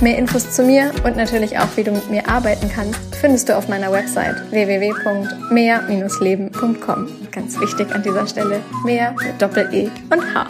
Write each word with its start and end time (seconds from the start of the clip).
Mehr 0.00 0.18
Infos 0.18 0.50
zu 0.50 0.64
mir 0.64 0.90
und 1.04 1.16
natürlich 1.16 1.56
auch, 1.58 1.68
wie 1.76 1.84
du 1.84 1.92
mit 1.92 2.10
mir 2.10 2.28
arbeiten 2.28 2.68
kannst, 2.68 2.98
findest 3.20 3.48
du 3.48 3.56
auf 3.56 3.68
meiner 3.68 3.92
Website 3.92 4.34
www.mehr-leben.com. 4.50 7.08
Ganz 7.30 7.60
wichtig 7.60 7.94
an 7.94 8.02
dieser 8.02 8.26
Stelle, 8.26 8.60
mehr 8.84 9.12
mit 9.12 9.40
Doppel-E 9.40 9.88
und 10.10 10.34
H. 10.34 10.48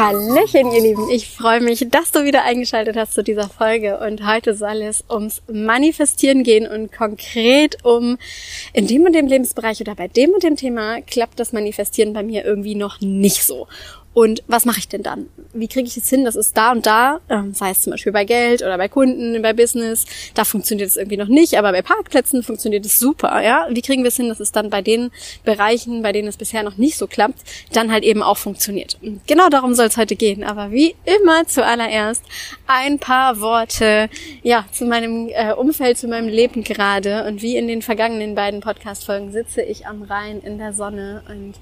Hallöchen, 0.00 0.72
ihr 0.72 0.80
Lieben. 0.80 1.10
Ich 1.10 1.28
freue 1.28 1.60
mich, 1.60 1.86
dass 1.90 2.10
du 2.10 2.24
wieder 2.24 2.44
eingeschaltet 2.44 2.96
hast 2.96 3.12
zu 3.12 3.22
dieser 3.22 3.50
Folge. 3.50 3.98
Und 3.98 4.26
heute 4.26 4.54
soll 4.54 4.80
es 4.80 5.04
ums 5.10 5.42
Manifestieren 5.46 6.42
gehen 6.42 6.66
und 6.66 6.90
konkret 6.90 7.84
um 7.84 8.16
in 8.72 8.86
dem 8.86 9.04
und 9.04 9.14
dem 9.14 9.26
Lebensbereich 9.26 9.78
oder 9.82 9.94
bei 9.94 10.08
dem 10.08 10.30
und 10.30 10.42
dem 10.42 10.56
Thema 10.56 11.02
klappt 11.02 11.38
das 11.38 11.52
Manifestieren 11.52 12.14
bei 12.14 12.22
mir 12.22 12.46
irgendwie 12.46 12.76
noch 12.76 13.02
nicht 13.02 13.44
so. 13.44 13.68
Und 14.12 14.42
was 14.48 14.64
mache 14.64 14.80
ich 14.80 14.88
denn 14.88 15.04
dann? 15.04 15.26
Wie 15.52 15.68
kriege 15.68 15.86
ich 15.86 15.96
es 15.96 16.08
hin, 16.08 16.24
dass 16.24 16.34
es 16.34 16.52
da 16.52 16.72
und 16.72 16.84
da, 16.84 17.20
ähm, 17.28 17.54
sei 17.54 17.70
es 17.70 17.82
zum 17.82 17.92
Beispiel 17.92 18.12
bei 18.12 18.24
Geld 18.24 18.60
oder 18.62 18.76
bei 18.76 18.88
Kunden, 18.88 19.40
bei 19.40 19.52
Business, 19.52 20.04
da 20.34 20.44
funktioniert 20.44 20.88
es 20.88 20.96
irgendwie 20.96 21.16
noch 21.16 21.28
nicht, 21.28 21.56
aber 21.56 21.70
bei 21.70 21.82
Parkplätzen 21.82 22.42
funktioniert 22.42 22.84
es 22.84 22.98
super, 22.98 23.40
ja? 23.40 23.68
Wie 23.70 23.82
kriegen 23.82 24.02
wir 24.02 24.08
es 24.08 24.16
hin, 24.16 24.28
dass 24.28 24.40
es 24.40 24.50
dann 24.50 24.68
bei 24.68 24.82
den 24.82 25.12
Bereichen, 25.44 26.02
bei 26.02 26.10
denen 26.10 26.26
es 26.26 26.36
bisher 26.36 26.64
noch 26.64 26.76
nicht 26.76 26.96
so 26.96 27.06
klappt, 27.06 27.38
dann 27.72 27.92
halt 27.92 28.02
eben 28.02 28.22
auch 28.22 28.36
funktioniert? 28.36 28.98
Und 29.00 29.24
genau 29.28 29.48
darum 29.48 29.74
soll 29.74 29.86
es 29.86 29.96
heute 29.96 30.16
gehen. 30.16 30.42
Aber 30.42 30.72
wie 30.72 30.96
immer 31.04 31.46
zuallererst 31.46 32.24
ein 32.66 32.98
paar 32.98 33.40
Worte, 33.40 34.08
ja, 34.42 34.64
zu 34.72 34.86
meinem 34.86 35.28
äh, 35.28 35.52
Umfeld, 35.52 35.98
zu 35.98 36.08
meinem 36.08 36.28
Leben 36.28 36.64
gerade. 36.64 37.26
Und 37.26 37.42
wie 37.42 37.56
in 37.56 37.68
den 37.68 37.80
vergangenen 37.80 38.34
beiden 38.34 38.60
Podcast-Folgen 38.60 39.30
sitze 39.30 39.62
ich 39.62 39.86
am 39.86 40.02
Rhein 40.02 40.40
in 40.40 40.58
der 40.58 40.72
Sonne 40.72 41.22
und 41.28 41.54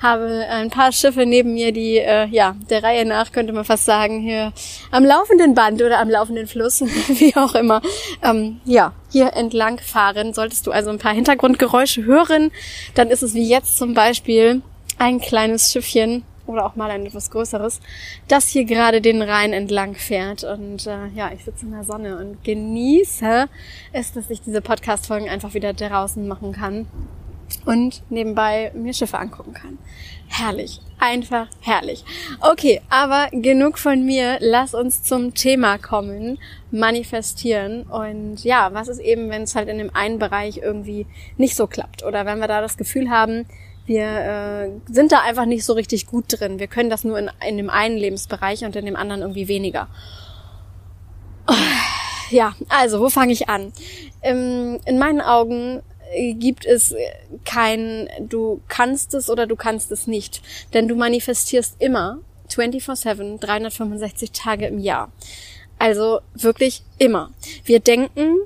habe 0.00 0.46
ein 0.48 0.70
paar 0.70 0.92
Schiffe 0.92 1.26
neben 1.26 1.52
mir, 1.52 1.72
die 1.72 1.89
äh, 1.98 2.26
ja 2.26 2.56
der 2.68 2.82
Reihe 2.82 3.04
nach 3.04 3.32
könnte 3.32 3.52
man 3.52 3.64
fast 3.64 3.84
sagen 3.84 4.20
hier 4.20 4.52
am 4.90 5.04
laufenden 5.04 5.54
Band 5.54 5.82
oder 5.82 5.98
am 5.98 6.08
laufenden 6.08 6.46
Fluss, 6.46 6.80
wie 7.08 7.34
auch 7.36 7.54
immer, 7.54 7.82
ähm, 8.22 8.60
ja 8.64 8.92
hier 9.10 9.34
entlang 9.34 9.78
fahren. 9.78 10.34
Solltest 10.34 10.66
du 10.66 10.72
also 10.72 10.90
ein 10.90 10.98
paar 10.98 11.14
Hintergrundgeräusche 11.14 12.04
hören, 12.04 12.50
dann 12.94 13.08
ist 13.08 13.22
es 13.22 13.34
wie 13.34 13.48
jetzt 13.48 13.76
zum 13.76 13.94
Beispiel 13.94 14.62
ein 14.98 15.20
kleines 15.20 15.72
Schiffchen 15.72 16.24
oder 16.46 16.66
auch 16.66 16.76
mal 16.76 16.90
ein 16.90 17.06
etwas 17.06 17.30
größeres, 17.30 17.80
das 18.28 18.48
hier 18.48 18.64
gerade 18.64 19.00
den 19.00 19.22
Rhein 19.22 19.52
entlang 19.52 19.94
fährt. 19.94 20.44
Und 20.44 20.86
äh, 20.86 21.06
ja, 21.14 21.30
ich 21.32 21.44
sitze 21.44 21.64
in 21.64 21.72
der 21.72 21.84
Sonne 21.84 22.18
und 22.18 22.42
genieße 22.44 23.48
es, 23.92 24.12
dass 24.12 24.30
ich 24.30 24.42
diese 24.42 24.60
Podcast-Folgen 24.60 25.28
einfach 25.28 25.54
wieder 25.54 25.72
draußen 25.72 26.26
machen 26.26 26.52
kann 26.52 26.86
und 27.66 28.02
nebenbei 28.10 28.72
mir 28.74 28.94
Schiffe 28.94 29.18
angucken 29.18 29.54
kann. 29.54 29.78
Herrlich. 30.28 30.80
Einfach 30.98 31.48
herrlich. 31.60 32.04
Okay, 32.40 32.80
aber 32.88 33.28
genug 33.32 33.78
von 33.78 34.04
mir. 34.04 34.36
Lass 34.40 34.74
uns 34.74 35.02
zum 35.02 35.34
Thema 35.34 35.78
kommen. 35.78 36.38
Manifestieren. 36.70 37.82
Und 37.82 38.44
ja, 38.44 38.72
was 38.72 38.88
ist 38.88 39.00
eben, 39.00 39.30
wenn 39.30 39.42
es 39.42 39.54
halt 39.54 39.68
in 39.68 39.78
dem 39.78 39.94
einen 39.94 40.18
Bereich 40.18 40.58
irgendwie 40.58 41.06
nicht 41.36 41.56
so 41.56 41.66
klappt? 41.66 42.04
Oder 42.04 42.26
wenn 42.26 42.38
wir 42.38 42.48
da 42.48 42.60
das 42.60 42.76
Gefühl 42.76 43.10
haben, 43.10 43.46
wir 43.86 44.04
äh, 44.04 44.70
sind 44.92 45.10
da 45.10 45.20
einfach 45.20 45.46
nicht 45.46 45.64
so 45.64 45.72
richtig 45.72 46.06
gut 46.06 46.26
drin. 46.28 46.60
Wir 46.60 46.68
können 46.68 46.90
das 46.90 47.02
nur 47.02 47.18
in, 47.18 47.30
in 47.46 47.56
dem 47.56 47.70
einen 47.70 47.96
Lebensbereich 47.96 48.64
und 48.64 48.76
in 48.76 48.86
dem 48.86 48.96
anderen 48.96 49.22
irgendwie 49.22 49.48
weniger. 49.48 49.88
Ja, 52.30 52.54
also, 52.68 53.00
wo 53.00 53.08
fange 53.08 53.32
ich 53.32 53.48
an? 53.48 53.72
Ähm, 54.22 54.78
in 54.86 54.98
meinen 54.98 55.20
Augen 55.20 55.82
gibt 56.34 56.66
es 56.66 56.94
kein, 57.44 58.08
du 58.20 58.60
kannst 58.68 59.14
es 59.14 59.30
oder 59.30 59.46
du 59.46 59.56
kannst 59.56 59.92
es 59.92 60.06
nicht. 60.06 60.42
Denn 60.74 60.88
du 60.88 60.94
manifestierst 60.94 61.76
immer 61.78 62.18
24-7, 62.48 63.38
365 63.38 64.32
Tage 64.32 64.66
im 64.66 64.78
Jahr. 64.78 65.12
Also 65.78 66.20
wirklich 66.34 66.82
immer. 66.98 67.30
Wir 67.64 67.80
denken, 67.80 68.36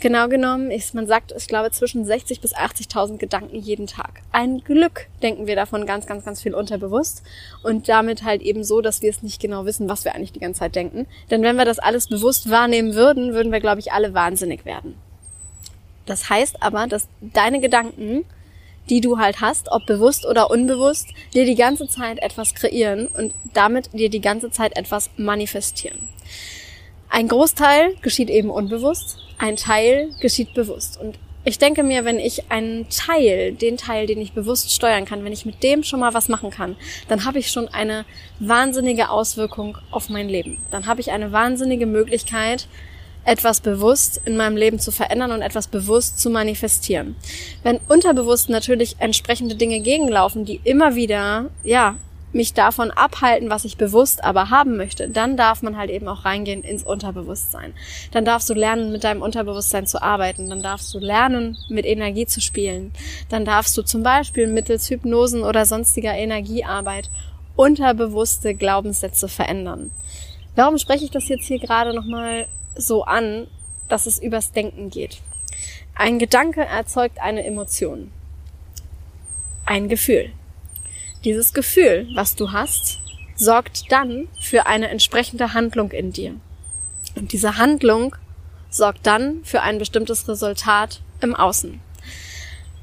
genau 0.00 0.28
genommen, 0.28 0.70
ist, 0.70 0.94
man 0.94 1.06
sagt, 1.06 1.32
ich 1.36 1.46
glaube, 1.46 1.70
zwischen 1.70 2.04
60 2.04 2.40
bis 2.40 2.54
80.000 2.54 3.16
Gedanken 3.16 3.56
jeden 3.56 3.86
Tag. 3.86 4.20
Ein 4.32 4.58
Glück 4.58 5.06
denken 5.22 5.46
wir 5.46 5.56
davon 5.56 5.86
ganz, 5.86 6.06
ganz, 6.06 6.24
ganz 6.24 6.42
viel 6.42 6.54
unterbewusst 6.54 7.22
und 7.62 7.88
damit 7.88 8.24
halt 8.24 8.42
eben 8.42 8.64
so, 8.64 8.82
dass 8.82 9.00
wir 9.00 9.10
es 9.10 9.22
nicht 9.22 9.40
genau 9.40 9.64
wissen, 9.64 9.88
was 9.88 10.04
wir 10.04 10.14
eigentlich 10.14 10.32
die 10.32 10.40
ganze 10.40 10.60
Zeit 10.60 10.74
denken. 10.74 11.06
Denn 11.30 11.42
wenn 11.42 11.56
wir 11.56 11.64
das 11.64 11.78
alles 11.78 12.08
bewusst 12.08 12.50
wahrnehmen 12.50 12.94
würden, 12.94 13.32
würden 13.32 13.52
wir, 13.52 13.60
glaube 13.60 13.80
ich, 13.80 13.92
alle 13.92 14.12
wahnsinnig 14.12 14.64
werden. 14.64 14.96
Das 16.06 16.28
heißt 16.28 16.62
aber, 16.62 16.86
dass 16.86 17.08
deine 17.20 17.60
Gedanken, 17.60 18.24
die 18.90 19.00
du 19.00 19.18
halt 19.18 19.40
hast, 19.40 19.70
ob 19.70 19.86
bewusst 19.86 20.26
oder 20.26 20.50
unbewusst, 20.50 21.08
dir 21.34 21.44
die 21.44 21.54
ganze 21.54 21.86
Zeit 21.88 22.18
etwas 22.20 22.54
kreieren 22.54 23.06
und 23.06 23.34
damit 23.52 23.92
dir 23.92 24.10
die 24.10 24.20
ganze 24.20 24.50
Zeit 24.50 24.76
etwas 24.76 25.10
manifestieren. 25.16 26.08
Ein 27.08 27.28
Großteil 27.28 27.94
geschieht 28.00 28.30
eben 28.30 28.50
unbewusst, 28.50 29.18
ein 29.38 29.56
Teil 29.56 30.10
geschieht 30.20 30.54
bewusst. 30.54 30.98
Und 30.98 31.18
ich 31.44 31.58
denke 31.58 31.82
mir, 31.82 32.04
wenn 32.04 32.18
ich 32.18 32.50
einen 32.50 32.88
Teil, 32.88 33.52
den 33.52 33.76
Teil, 33.76 34.06
den 34.06 34.20
ich 34.20 34.32
bewusst 34.32 34.72
steuern 34.72 35.04
kann, 35.04 35.24
wenn 35.24 35.32
ich 35.32 35.44
mit 35.44 35.62
dem 35.62 35.82
schon 35.82 36.00
mal 36.00 36.14
was 36.14 36.28
machen 36.28 36.50
kann, 36.50 36.76
dann 37.08 37.24
habe 37.24 37.38
ich 37.38 37.50
schon 37.50 37.68
eine 37.68 38.04
wahnsinnige 38.38 39.10
Auswirkung 39.10 39.76
auf 39.90 40.08
mein 40.08 40.28
Leben. 40.28 40.58
Dann 40.70 40.86
habe 40.86 41.00
ich 41.00 41.10
eine 41.10 41.32
wahnsinnige 41.32 41.86
Möglichkeit, 41.86 42.68
etwas 43.24 43.60
bewusst 43.60 44.20
in 44.24 44.36
meinem 44.36 44.56
Leben 44.56 44.78
zu 44.78 44.90
verändern 44.90 45.32
und 45.32 45.42
etwas 45.42 45.68
bewusst 45.68 46.18
zu 46.18 46.30
manifestieren. 46.30 47.16
Wenn 47.62 47.78
unterbewusst 47.88 48.48
natürlich 48.48 48.96
entsprechende 48.98 49.54
Dinge 49.54 49.80
gegenlaufen, 49.80 50.44
die 50.44 50.60
immer 50.64 50.94
wieder, 50.94 51.50
ja, 51.62 51.96
mich 52.32 52.54
davon 52.54 52.90
abhalten, 52.90 53.50
was 53.50 53.64
ich 53.64 53.76
bewusst 53.76 54.24
aber 54.24 54.50
haben 54.50 54.76
möchte, 54.76 55.08
dann 55.08 55.36
darf 55.36 55.62
man 55.62 55.76
halt 55.76 55.90
eben 55.90 56.08
auch 56.08 56.24
reingehen 56.24 56.62
ins 56.62 56.82
Unterbewusstsein. 56.82 57.74
Dann 58.10 58.24
darfst 58.24 58.48
du 58.48 58.54
lernen, 58.54 58.90
mit 58.92 59.04
deinem 59.04 59.22
Unterbewusstsein 59.22 59.86
zu 59.86 60.02
arbeiten. 60.02 60.48
Dann 60.48 60.62
darfst 60.62 60.92
du 60.94 60.98
lernen, 60.98 61.58
mit 61.68 61.84
Energie 61.84 62.26
zu 62.26 62.40
spielen. 62.40 62.92
Dann 63.28 63.44
darfst 63.44 63.76
du 63.76 63.82
zum 63.82 64.02
Beispiel 64.02 64.46
mittels 64.46 64.88
Hypnosen 64.90 65.42
oder 65.42 65.66
sonstiger 65.66 66.14
Energiearbeit 66.14 67.10
unterbewusste 67.54 68.54
Glaubenssätze 68.54 69.28
verändern. 69.28 69.90
Warum 70.54 70.78
spreche 70.78 71.04
ich 71.04 71.10
das 71.10 71.28
jetzt 71.28 71.46
hier 71.46 71.58
gerade 71.58 71.94
nochmal 71.94 72.46
so 72.76 73.04
an, 73.04 73.46
dass 73.88 74.06
es 74.06 74.18
übers 74.18 74.52
Denken 74.52 74.90
geht. 74.90 75.20
Ein 75.94 76.18
Gedanke 76.18 76.64
erzeugt 76.64 77.20
eine 77.20 77.44
Emotion. 77.44 78.10
Ein 79.66 79.88
Gefühl. 79.88 80.32
Dieses 81.24 81.52
Gefühl, 81.52 82.08
was 82.14 82.34
du 82.34 82.52
hast, 82.52 83.00
sorgt 83.36 83.92
dann 83.92 84.28
für 84.40 84.66
eine 84.66 84.88
entsprechende 84.88 85.54
Handlung 85.54 85.90
in 85.90 86.12
dir. 86.12 86.34
Und 87.14 87.32
diese 87.32 87.58
Handlung 87.58 88.16
sorgt 88.70 89.06
dann 89.06 89.44
für 89.44 89.60
ein 89.60 89.78
bestimmtes 89.78 90.26
Resultat 90.28 91.00
im 91.20 91.34
Außen. 91.34 91.80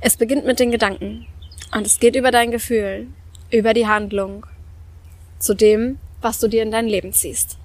Es 0.01 0.15
beginnt 0.15 0.45
mit 0.45 0.59
den 0.59 0.71
Gedanken 0.71 1.25
und 1.73 1.85
es 1.85 1.99
geht 1.99 2.15
über 2.15 2.31
dein 2.31 2.51
Gefühl, 2.51 3.07
über 3.49 3.73
die 3.73 3.87
Handlung 3.87 4.45
zu 5.39 5.55
dem, 5.55 5.97
was 6.21 6.39
du 6.39 6.47
dir 6.47 6.61
in 6.61 6.71
dein 6.71 6.87
Leben 6.87 7.13
ziehst. 7.13 7.58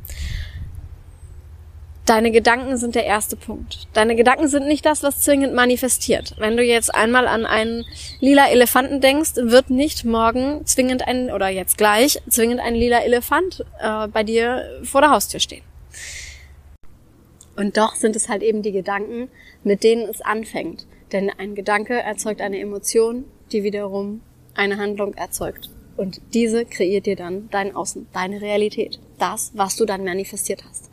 Deine 2.06 2.30
Gedanken 2.30 2.76
sind 2.76 2.94
der 2.94 3.06
erste 3.06 3.34
Punkt. 3.34 3.88
Deine 3.94 4.14
Gedanken 4.14 4.46
sind 4.48 4.66
nicht 4.66 4.84
das, 4.84 5.02
was 5.02 5.22
zwingend 5.22 5.54
manifestiert. 5.54 6.34
Wenn 6.36 6.58
du 6.58 6.62
jetzt 6.62 6.94
einmal 6.94 7.26
an 7.26 7.46
einen 7.46 7.86
lila 8.20 8.46
Elefanten 8.48 9.00
denkst, 9.00 9.36
wird 9.36 9.70
nicht 9.70 10.04
morgen 10.04 10.66
zwingend 10.66 11.08
ein, 11.08 11.30
oder 11.30 11.48
jetzt 11.48 11.78
gleich, 11.78 12.20
zwingend 12.28 12.60
ein 12.60 12.74
lila 12.74 12.98
Elefant 12.98 13.64
äh, 13.80 14.06
bei 14.08 14.22
dir 14.22 14.80
vor 14.82 15.00
der 15.00 15.10
Haustür 15.12 15.40
stehen. 15.40 15.62
Und 17.56 17.78
doch 17.78 17.94
sind 17.94 18.16
es 18.16 18.28
halt 18.28 18.42
eben 18.42 18.60
die 18.60 18.72
Gedanken, 18.72 19.30
mit 19.62 19.82
denen 19.82 20.02
es 20.02 20.20
anfängt. 20.20 20.86
Denn 21.12 21.30
ein 21.30 21.54
Gedanke 21.54 21.94
erzeugt 21.94 22.42
eine 22.42 22.58
Emotion, 22.58 23.24
die 23.50 23.62
wiederum 23.62 24.20
eine 24.54 24.76
Handlung 24.76 25.14
erzeugt. 25.14 25.70
Und 25.96 26.20
diese 26.34 26.66
kreiert 26.66 27.06
dir 27.06 27.16
dann 27.16 27.48
dein 27.50 27.74
Außen, 27.74 28.08
deine 28.12 28.42
Realität. 28.42 28.98
Das, 29.18 29.52
was 29.54 29.76
du 29.76 29.86
dann 29.86 30.04
manifestiert 30.04 30.64
hast. 30.68 30.90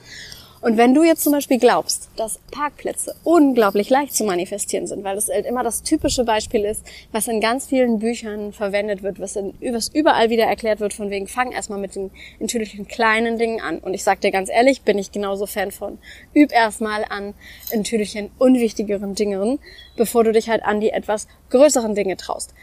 Und 0.61 0.77
wenn 0.77 0.93
du 0.93 1.03
jetzt 1.03 1.23
zum 1.23 1.33
Beispiel 1.33 1.57
glaubst, 1.57 2.09
dass 2.17 2.39
Parkplätze 2.51 3.15
unglaublich 3.23 3.89
leicht 3.89 4.13
zu 4.13 4.23
manifestieren 4.23 4.85
sind, 4.85 5.03
weil 5.03 5.15
das 5.15 5.27
halt 5.27 5.47
immer 5.47 5.63
das 5.63 5.81
typische 5.81 6.23
Beispiel 6.23 6.65
ist, 6.65 6.85
was 7.11 7.27
in 7.27 7.41
ganz 7.41 7.65
vielen 7.65 7.97
Büchern 7.97 8.53
verwendet 8.53 9.01
wird, 9.01 9.19
was, 9.19 9.35
in, 9.35 9.55
was 9.73 9.87
überall 9.87 10.29
wieder 10.29 10.43
erklärt 10.43 10.79
wird, 10.79 10.93
von 10.93 11.09
wegen, 11.09 11.27
fang 11.27 11.51
erstmal 11.51 11.79
mit 11.79 11.95
den 11.95 12.11
natürlichen 12.39 12.87
kleinen 12.87 13.39
Dingen 13.39 13.59
an. 13.59 13.79
Und 13.79 13.95
ich 13.95 14.03
sag 14.03 14.21
dir 14.21 14.29
ganz 14.29 14.51
ehrlich, 14.51 14.83
bin 14.83 14.99
ich 14.99 15.11
genauso 15.11 15.47
Fan 15.47 15.71
von. 15.71 15.97
Üb 16.35 16.51
erstmal 16.51 17.05
an 17.09 17.33
natürlichen 17.73 18.29
unwichtigeren 18.37 19.15
Dingen, 19.15 19.57
bevor 19.97 20.23
du 20.23 20.31
dich 20.31 20.47
halt 20.47 20.63
an 20.63 20.79
die 20.79 20.91
etwas 20.91 21.27
größeren 21.49 21.95
Dinge 21.95 22.17
traust. 22.17 22.53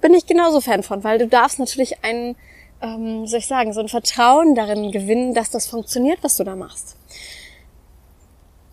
Bin 0.00 0.14
ich 0.14 0.26
genauso 0.26 0.60
Fan 0.60 0.84
von, 0.84 1.02
weil 1.02 1.18
du 1.18 1.26
darfst 1.26 1.58
natürlich 1.58 2.04
einen, 2.04 2.36
ähm, 2.80 3.26
soll 3.26 3.40
ich 3.40 3.48
sagen, 3.48 3.72
so 3.72 3.80
ein 3.80 3.88
Vertrauen 3.88 4.54
darin 4.54 4.92
gewinnen, 4.92 5.34
dass 5.34 5.50
das 5.50 5.66
funktioniert, 5.66 6.20
was 6.22 6.36
du 6.36 6.44
da 6.44 6.54
machst. 6.54 6.94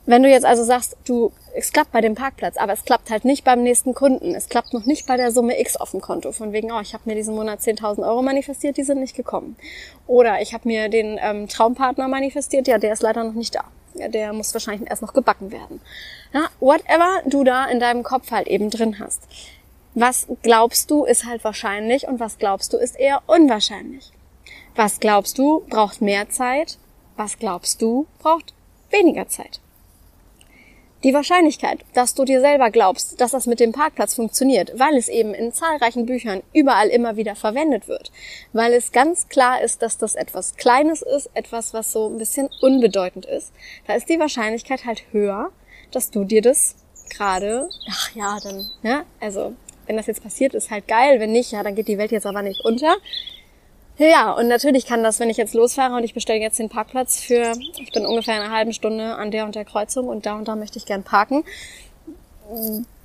Wenn 0.08 0.22
du 0.22 0.30
jetzt 0.30 0.46
also 0.46 0.64
sagst, 0.64 0.98
du, 1.06 1.32
es 1.56 1.72
klappt 1.72 1.92
bei 1.92 2.02
dem 2.02 2.14
Parkplatz, 2.14 2.58
aber 2.58 2.74
es 2.74 2.86
klappt 2.86 3.10
halt 3.10 3.26
nicht 3.26 3.44
beim 3.44 3.64
nächsten 3.64 3.96
Kunden, 3.96 4.36
es 4.36 4.50
klappt 4.50 4.74
noch 4.74 4.86
nicht 4.86 5.08
bei 5.08 5.18
der 5.18 5.32
Summe 5.32 5.60
X 5.60 5.76
auf 5.78 5.92
dem 5.92 6.02
Konto, 6.02 6.32
von 6.32 6.54
wegen, 6.54 6.72
oh, 6.72 6.80
ich 6.80 6.94
habe 6.94 7.04
mir 7.06 7.16
diesen 7.16 7.36
Monat 7.36 7.62
10.000 7.62 8.08
Euro 8.08 8.22
manifestiert, 8.22 8.78
die 8.78 8.84
sind 8.84 9.00
nicht 9.00 9.16
gekommen. 9.16 9.56
Oder 10.06 10.42
ich 10.42 10.54
habe 10.54 10.68
mir 10.68 10.90
den 10.90 11.20
ähm, 11.20 11.48
Traumpartner 11.48 12.08
manifestiert, 12.08 12.68
ja, 12.68 12.78
der 12.78 12.94
ist 12.94 13.02
leider 13.02 13.24
noch 13.24 13.34
nicht 13.34 13.56
da. 13.56 13.64
Ja, 13.96 14.10
der 14.10 14.34
muss 14.34 14.54
wahrscheinlich 14.54 14.90
erst 14.90 15.02
noch 15.02 15.14
gebacken 15.14 15.52
werden. 15.52 15.82
Ja, 16.34 16.50
whatever 16.60 17.22
du 17.26 17.44
da 17.44 17.66
in 17.66 17.80
deinem 17.80 18.04
Kopf 18.04 18.30
halt 18.30 18.48
eben 18.48 18.70
drin 18.70 19.00
hast. 19.00 19.24
Was 19.96 20.28
glaubst 20.44 20.92
du 20.92 21.06
ist 21.06 21.26
halt 21.26 21.44
wahrscheinlich 21.46 22.08
und 22.08 22.20
was 22.20 22.38
glaubst 22.38 22.74
du 22.74 22.78
ist 22.78 23.00
eher 23.00 23.22
unwahrscheinlich. 23.26 24.12
Was 24.76 25.00
glaubst 25.00 25.38
du 25.38 25.62
braucht 25.70 26.02
mehr 26.02 26.30
Zeit? 26.30 26.78
Was 27.16 27.40
glaubst 27.40 27.82
du 27.82 28.06
braucht 28.20 28.54
weniger 28.90 29.30
Zeit? 29.30 29.62
Die 31.06 31.14
Wahrscheinlichkeit, 31.14 31.86
dass 31.94 32.16
du 32.16 32.26
dir 32.26 32.42
selber 32.42 32.72
glaubst, 32.72 33.22
dass 33.22 33.30
das 33.30 33.46
mit 33.46 33.60
dem 33.60 33.72
Parkplatz 33.72 34.16
funktioniert, 34.16 34.72
weil 34.80 34.98
es 34.98 35.08
eben 35.08 35.36
in 35.36 35.54
zahlreichen 35.54 36.08
Büchern 36.08 36.42
überall 36.52 36.88
immer 36.88 37.16
wieder 37.16 37.36
verwendet 37.36 37.88
wird, 37.88 38.12
weil 38.54 38.74
es 38.74 38.92
ganz 38.92 39.30
klar 39.30 39.62
ist, 39.62 39.84
dass 39.84 40.00
das 40.00 40.16
etwas 40.16 40.56
Kleines 40.56 41.04
ist, 41.04 41.30
etwas, 41.36 41.76
was 41.76 41.92
so 41.92 42.10
ein 42.10 42.18
bisschen 42.18 42.50
unbedeutend 42.60 43.28
ist, 43.28 43.54
da 43.86 43.94
ist 43.94 44.10
die 44.10 44.20
Wahrscheinlichkeit 44.20 44.86
halt 44.86 45.04
höher, 45.12 45.52
dass 45.92 46.10
du 46.10 46.24
dir 46.24 46.42
das 46.42 46.76
gerade, 47.12 47.70
ach 47.88 48.16
ja, 48.16 48.40
dann, 48.42 48.72
ja, 48.82 49.04
also 49.20 49.54
wenn 49.86 49.98
das 49.98 50.08
jetzt 50.08 50.24
passiert, 50.24 50.56
ist 50.56 50.72
halt 50.72 50.88
geil, 50.88 51.20
wenn 51.20 51.32
nicht, 51.32 51.52
ja, 51.52 51.62
dann 51.62 51.76
geht 51.76 51.88
die 51.88 52.00
Welt 52.00 52.12
jetzt 52.12 52.26
aber 52.26 52.42
nicht 52.42 52.66
unter. 52.66 52.96
Ja, 53.98 54.34
und 54.34 54.50
natürlich 54.50 54.86
kann 54.86 55.04
das, 55.04 55.20
wenn 55.22 55.30
ich 55.30 55.38
jetzt 55.38 55.54
losfahre 55.54 55.96
und 55.96 56.04
ich 56.04 56.14
bestelle 56.14 56.40
jetzt 56.40 56.60
den 56.60 56.68
Parkplatz 56.68 57.22
für, 57.22 57.54
ich 57.80 57.94
bin 57.94 58.06
ungefähr 58.06 58.36
in 58.36 58.42
einer 58.42 58.54
halben 58.54 58.74
Stunde 58.74 59.16
an 59.16 59.32
der 59.32 59.46
und 59.46 59.56
der 59.56 59.64
Kreuzung 59.64 60.08
und 60.08 60.26
da 60.26 60.36
und 60.36 60.48
da 60.48 60.56
möchte 60.56 60.78
ich 60.78 60.86
gern 60.86 61.04
parken. 61.04 61.46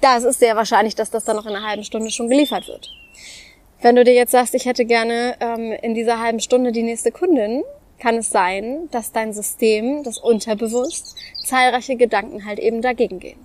Da 0.00 0.16
ist 0.16 0.40
sehr 0.40 0.56
wahrscheinlich, 0.56 0.96
dass 0.96 1.10
das 1.10 1.24
dann 1.24 1.36
noch 1.36 1.46
in 1.46 1.54
einer 1.54 1.66
halben 1.66 1.84
Stunde 1.84 2.10
schon 2.10 2.28
geliefert 2.28 2.66
wird. 2.66 2.90
Wenn 3.80 3.96
du 3.96 4.04
dir 4.04 4.14
jetzt 4.14 4.32
sagst, 4.32 4.54
ich 4.54 4.66
hätte 4.66 4.84
gerne 4.84 5.36
ähm, 5.40 5.72
in 5.72 5.94
dieser 5.94 6.18
halben 6.18 6.40
Stunde 6.40 6.72
die 6.72 6.82
nächste 6.82 7.12
Kundin, 7.12 7.62
kann 8.00 8.16
es 8.16 8.30
sein, 8.30 8.88
dass 8.90 9.12
dein 9.12 9.32
System, 9.32 10.02
das 10.02 10.18
unterbewusst, 10.18 11.16
zahlreiche 11.44 11.96
Gedanken 11.96 12.44
halt 12.44 12.58
eben 12.58 12.82
dagegen 12.82 13.20
gehen. 13.20 13.38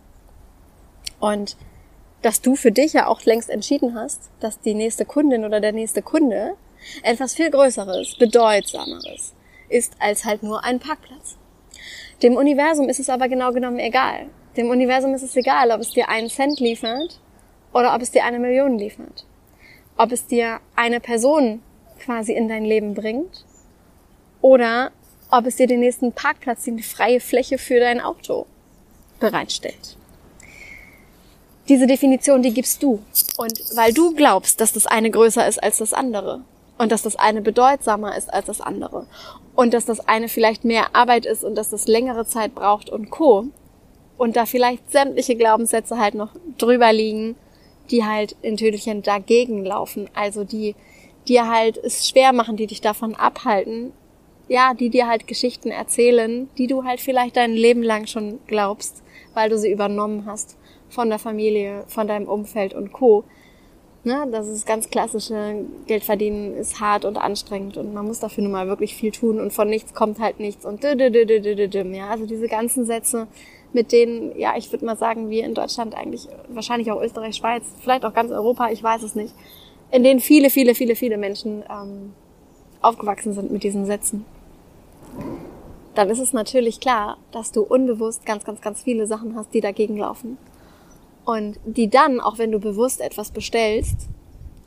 Und 1.20 1.58
dass 2.22 2.42
du 2.42 2.56
für 2.56 2.72
dich 2.72 2.94
ja 2.94 3.08
auch 3.08 3.22
längst 3.24 3.50
entschieden 3.50 3.94
hast, 3.96 4.32
dass 4.40 4.60
die 4.60 4.74
nächste 4.74 5.06
Kundin 5.06 5.46
oder 5.46 5.62
der 5.62 5.74
nächste 5.74 6.02
Kunde 6.02 6.56
etwas 7.04 7.36
viel 7.36 7.50
Größeres, 7.50 8.16
Bedeutsameres 8.18 9.34
ist 9.70 9.94
als 10.00 10.26
halt 10.26 10.44
nur 10.44 10.64
ein 10.64 10.80
Parkplatz. 10.80 11.38
Dem 12.22 12.36
Universum 12.36 12.88
ist 12.90 13.00
es 13.00 13.10
aber 13.10 13.28
genau 13.28 13.52
genommen 13.52 13.80
egal. 13.80 14.28
Dem 14.58 14.70
Universum 14.70 15.14
ist 15.14 15.24
es 15.24 15.36
egal, 15.36 15.72
ob 15.72 15.82
es 15.82 15.92
dir 15.92 16.08
einen 16.08 16.30
Cent 16.30 16.60
liefert 16.60 17.20
oder 17.74 17.94
ob 17.94 18.02
es 18.02 18.12
dir 18.12 18.24
eine 18.24 18.40
Million 18.40 18.78
liefert. 18.78 19.26
Ob 19.98 20.12
es 20.12 20.28
dir 20.28 20.60
eine 20.76 21.00
Person 21.00 21.62
quasi 22.00 22.34
in 22.34 22.48
dein 22.48 22.64
Leben 22.64 22.94
bringt 22.94 23.46
oder 24.42 24.92
ob 25.30 25.46
es 25.46 25.58
dir 25.58 25.68
den 25.68 25.82
nächsten 25.82 26.14
Parkplatz, 26.14 26.64
die 26.64 26.84
freie 26.84 27.20
Fläche 27.20 27.58
für 27.58 27.80
dein 27.80 28.00
Auto 28.00 28.46
bereitstellt. 29.20 29.98
Diese 31.68 31.88
Definition, 31.88 32.44
die 32.44 32.54
gibst 32.54 32.84
du. 32.84 33.02
Und 33.38 33.60
weil 33.76 33.92
du 33.92 34.14
glaubst, 34.14 34.62
dass 34.62 34.72
das 34.72 34.86
eine 34.86 35.10
größer 35.10 35.48
ist 35.48 35.62
als 35.62 35.78
das 35.78 35.94
andere, 35.94 36.42
und 36.78 36.92
dass 36.92 37.04
das 37.04 37.16
eine 37.16 37.42
bedeutsamer 37.42 38.18
ist 38.18 38.34
als 38.34 38.48
das 38.48 38.62
andere 38.62 39.08
und 39.56 39.74
dass 39.74 39.86
das 39.86 40.02
eine 40.08 40.28
vielleicht 40.28 40.66
mehr 40.66 40.96
Arbeit 40.96 41.26
ist 41.26 41.44
und 41.44 41.56
dass 41.56 41.70
das 41.70 41.88
längere 41.88 42.26
Zeit 42.26 42.54
braucht 42.54 42.90
und 42.90 43.10
co. 43.10 43.46
Und 44.18 44.38
da 44.38 44.46
vielleicht 44.46 44.92
sämtliche 44.92 45.36
Glaubenssätze 45.36 46.00
halt 46.00 46.16
noch 46.16 46.32
drüber 46.58 46.94
liegen, 46.94 47.36
die 47.92 48.06
halt 48.06 48.36
in 48.42 48.58
Tüdelchen 48.58 49.02
dagegen 49.02 49.66
laufen, 49.66 50.10
also 50.14 50.44
die 50.44 50.76
dir 51.28 51.50
halt 51.50 51.78
es 51.78 52.08
schwer 52.08 52.34
machen, 52.34 52.56
die 52.56 52.68
dich 52.68 52.82
davon 52.82 53.16
abhalten, 53.16 53.92
ja, 54.48 54.74
die 54.74 54.90
dir 54.90 55.08
halt 55.08 55.28
Geschichten 55.28 55.70
erzählen, 55.70 56.50
die 56.58 56.68
du 56.68 56.84
halt 56.84 57.00
vielleicht 57.00 57.36
dein 57.36 57.54
Leben 57.54 57.84
lang 57.84 58.08
schon 58.08 58.40
glaubst, 58.48 59.04
weil 59.34 59.50
du 59.50 59.58
sie 59.58 59.72
übernommen 59.72 60.26
hast 60.26 60.58
von 60.88 61.10
der 61.10 61.20
Familie, 61.20 61.84
von 61.88 62.08
deinem 62.08 62.28
Umfeld 62.28 62.74
und 62.74 62.94
co. 62.94 63.24
Ne? 64.06 64.28
Das 64.32 64.48
ist 64.48 64.68
ganz 64.68 64.92
klassische 64.92 65.66
Geld 65.88 66.04
verdienen 66.04 66.56
ist 66.56 66.80
hart 66.80 67.06
und 67.06 67.18
anstrengend 67.18 67.76
und 67.78 67.92
man 67.92 68.06
muss 68.06 68.20
dafür 68.20 68.44
nun 68.44 68.52
mal 68.52 68.68
wirklich 68.68 68.94
viel 68.96 69.12
tun 69.12 69.40
und 69.40 69.52
von 69.52 69.68
nichts 69.68 69.96
kommt 69.96 70.20
halt 70.20 70.40
nichts 70.40 70.64
und 70.64 70.84
ja, 70.84 72.10
also 72.10 72.28
diese 72.28 72.48
ganzen 72.48 72.86
Sätze, 72.86 73.26
mit 73.74 73.92
denen, 73.92 74.38
ja, 74.38 74.54
ich 74.58 74.72
würde 74.72 74.86
mal 74.86 74.96
sagen, 74.96 75.32
wir 75.32 75.44
in 75.44 75.56
Deutschland 75.56 75.96
eigentlich, 75.96 76.28
wahrscheinlich 76.50 76.92
auch 76.92 77.02
Österreich, 77.02 77.36
Schweiz, 77.36 77.64
vielleicht 77.82 78.06
auch 78.06 78.14
ganz 78.14 78.32
Europa, 78.32 78.70
ich 78.70 78.84
weiß 78.84 79.02
es 79.02 79.16
nicht, 79.16 79.34
in 79.90 80.04
denen 80.04 80.20
viele, 80.20 80.52
viele, 80.52 80.76
viele, 80.76 80.96
viele 80.96 81.18
Menschen 81.18 81.64
ähm, 81.68 82.14
aufgewachsen 82.82 83.34
sind 83.34 83.52
mit 83.52 83.64
diesen 83.64 83.88
Sätzen. 83.88 84.24
Dann 85.96 86.12
ist 86.12 86.20
es 86.20 86.32
natürlich 86.32 86.80
klar, 86.80 87.18
dass 87.32 87.52
du 87.52 87.64
unbewusst 87.64 88.24
ganz, 88.24 88.44
ganz, 88.44 88.62
ganz 88.62 88.84
viele 88.84 89.08
Sachen 89.08 89.36
hast, 89.36 89.52
die 89.56 89.62
dagegen 89.62 89.98
laufen 89.98 90.38
und 91.26 91.60
die 91.66 91.90
dann, 91.90 92.20
auch 92.20 92.38
wenn 92.38 92.52
du 92.52 92.60
bewusst 92.60 93.02
etwas 93.02 93.32
bestellst, 93.32 94.08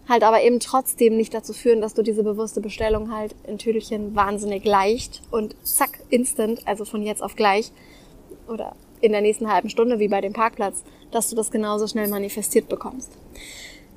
halt 0.08 0.22
aber 0.22 0.43
eben 0.43 0.58
trotzdem 0.60 1.16
nicht 1.16 1.34
dazu 1.34 1.52
führen, 1.52 1.81
dass 1.81 1.94
du 1.94 2.02
diese 2.02 2.25
bewusste 2.25 2.60
Bestellung 2.60 3.12
halt 3.12 3.34
in 3.46 3.58
Tüdelchen 3.58 4.14
wahnsinnig 4.14 4.64
leicht 4.64 5.22
und 5.31 5.55
zack, 5.62 6.00
instant, 6.10 6.66
also 6.66 6.84
von 6.84 7.02
jetzt 7.02 7.22
auf 7.22 7.37
gleich 7.37 7.70
oder 8.49 8.75
in 9.00 9.12
der 9.12 9.20
nächsten 9.20 9.52
halben 9.52 9.70
Stunde 9.70 9.99
wie 9.99 10.08
bei 10.08 10.20
dem 10.20 10.32
Parkplatz, 10.32 10.82
dass 11.10 11.28
du 11.28 11.37
das 11.37 11.50
genauso 11.50 11.87
schnell 11.87 12.08
manifestiert 12.08 12.69
bekommst. 12.69 13.12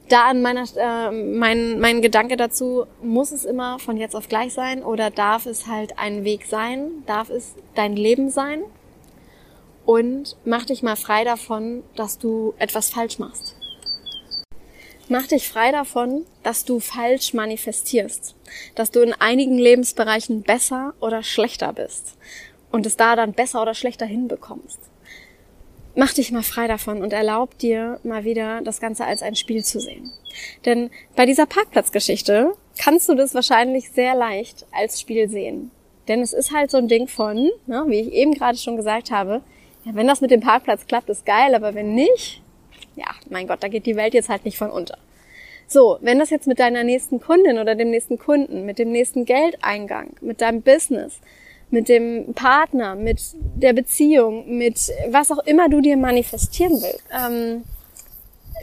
Da 0.09 0.25
an 0.25 0.41
meiner, 0.41 0.65
äh, 0.75 1.11
mein, 1.11 1.79
mein 1.79 2.01
Gedanke 2.01 2.35
dazu, 2.35 2.85
muss 3.01 3.31
es 3.31 3.45
immer 3.45 3.79
von 3.79 3.95
jetzt 3.95 4.15
auf 4.15 4.27
gleich 4.27 4.53
sein 4.53 4.83
oder 4.83 5.09
darf 5.09 5.45
es 5.45 5.67
halt 5.67 5.97
ein 5.97 6.25
Weg 6.25 6.45
sein? 6.45 6.89
Darf 7.05 7.29
es 7.29 7.55
dein 7.75 7.95
Leben 7.95 8.29
sein? 8.29 8.61
Und 9.85 10.35
mach 10.45 10.65
dich 10.65 10.83
mal 10.83 10.95
frei 10.95 11.23
davon, 11.23 11.83
dass 11.95 12.17
du 12.17 12.53
etwas 12.57 12.89
falsch 12.89 13.19
machst. 13.19 13.55
Mach 15.09 15.27
dich 15.27 15.49
frei 15.49 15.71
davon, 15.71 16.25
dass 16.43 16.63
du 16.63 16.79
falsch 16.79 17.33
manifestierst, 17.33 18.35
dass 18.75 18.91
du 18.91 19.01
in 19.01 19.13
einigen 19.13 19.57
Lebensbereichen 19.57 20.41
besser 20.43 20.93
oder 21.01 21.21
schlechter 21.21 21.73
bist 21.73 22.17
und 22.71 22.85
es 22.85 22.95
da 22.95 23.15
dann 23.15 23.33
besser 23.33 23.61
oder 23.61 23.73
schlechter 23.73 24.05
hinbekommst. 24.05 24.79
Mach 25.95 26.13
dich 26.13 26.31
mal 26.31 26.43
frei 26.43 26.67
davon 26.67 27.01
und 27.01 27.11
erlaub 27.11 27.57
dir 27.57 27.99
mal 28.03 28.23
wieder 28.23 28.61
das 28.61 28.79
Ganze 28.79 29.03
als 29.03 29.21
ein 29.21 29.35
Spiel 29.35 29.65
zu 29.65 29.81
sehen. 29.81 30.09
Denn 30.63 30.89
bei 31.17 31.25
dieser 31.25 31.45
Parkplatzgeschichte 31.45 32.53
kannst 32.79 33.09
du 33.09 33.15
das 33.15 33.35
wahrscheinlich 33.35 33.91
sehr 33.91 34.15
leicht 34.15 34.65
als 34.71 35.01
Spiel 35.01 35.27
sehen. 35.27 35.71
Denn 36.07 36.21
es 36.21 36.31
ist 36.31 36.53
halt 36.53 36.71
so 36.71 36.77
ein 36.77 36.87
Ding 36.87 37.09
von, 37.09 37.49
ne, 37.67 37.83
wie 37.87 37.99
ich 37.99 38.13
eben 38.13 38.33
gerade 38.33 38.57
schon 38.57 38.77
gesagt 38.77 39.11
habe, 39.11 39.41
ja, 39.83 39.95
wenn 39.95 40.07
das 40.07 40.21
mit 40.21 40.31
dem 40.31 40.41
Parkplatz 40.41 40.85
klappt, 40.87 41.09
ist 41.09 41.25
geil, 41.25 41.55
aber 41.55 41.73
wenn 41.73 41.95
nicht, 41.95 42.41
ja, 42.95 43.07
mein 43.29 43.47
Gott, 43.47 43.63
da 43.63 43.67
geht 43.67 43.85
die 43.85 43.95
Welt 43.95 44.13
jetzt 44.13 44.29
halt 44.29 44.45
nicht 44.45 44.57
von 44.57 44.69
unter. 44.69 44.97
So, 45.67 45.97
wenn 46.01 46.19
das 46.19 46.29
jetzt 46.29 46.47
mit 46.47 46.59
deiner 46.59 46.83
nächsten 46.83 47.21
Kundin 47.21 47.57
oder 47.57 47.75
dem 47.75 47.91
nächsten 47.91 48.19
Kunden, 48.19 48.65
mit 48.65 48.77
dem 48.77 48.91
nächsten 48.91 49.25
Geldeingang, 49.25 50.09
mit 50.19 50.41
deinem 50.41 50.61
Business, 50.61 51.19
mit 51.69 51.87
dem 51.87 52.33
Partner, 52.33 52.95
mit 52.95 53.21
der 53.55 53.73
Beziehung, 53.73 54.57
mit 54.57 54.91
was 55.09 55.31
auch 55.31 55.39
immer 55.45 55.69
du 55.69 55.79
dir 55.79 55.95
manifestieren 55.95 56.81
willst, 56.81 57.05
ähm, 57.11 57.63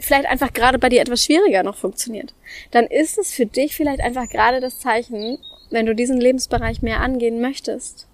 vielleicht 0.01 0.27
einfach 0.27 0.53
gerade 0.53 0.77
bei 0.77 0.89
dir 0.89 1.01
etwas 1.01 1.25
schwieriger 1.25 1.63
noch 1.63 1.75
funktioniert, 1.75 2.33
dann 2.71 2.85
ist 2.85 3.17
es 3.17 3.33
für 3.33 3.47
dich 3.47 3.75
vielleicht 3.75 4.01
einfach 4.01 4.29
gerade 4.29 4.59
das 4.59 4.79
Zeichen, 4.79 5.39
wenn 5.71 5.85
du 5.85 5.95
diesen 5.95 6.21
Lebensbereich 6.21 6.81
mehr 6.81 7.01
angehen 7.01 7.41
möchtest, 7.41 8.07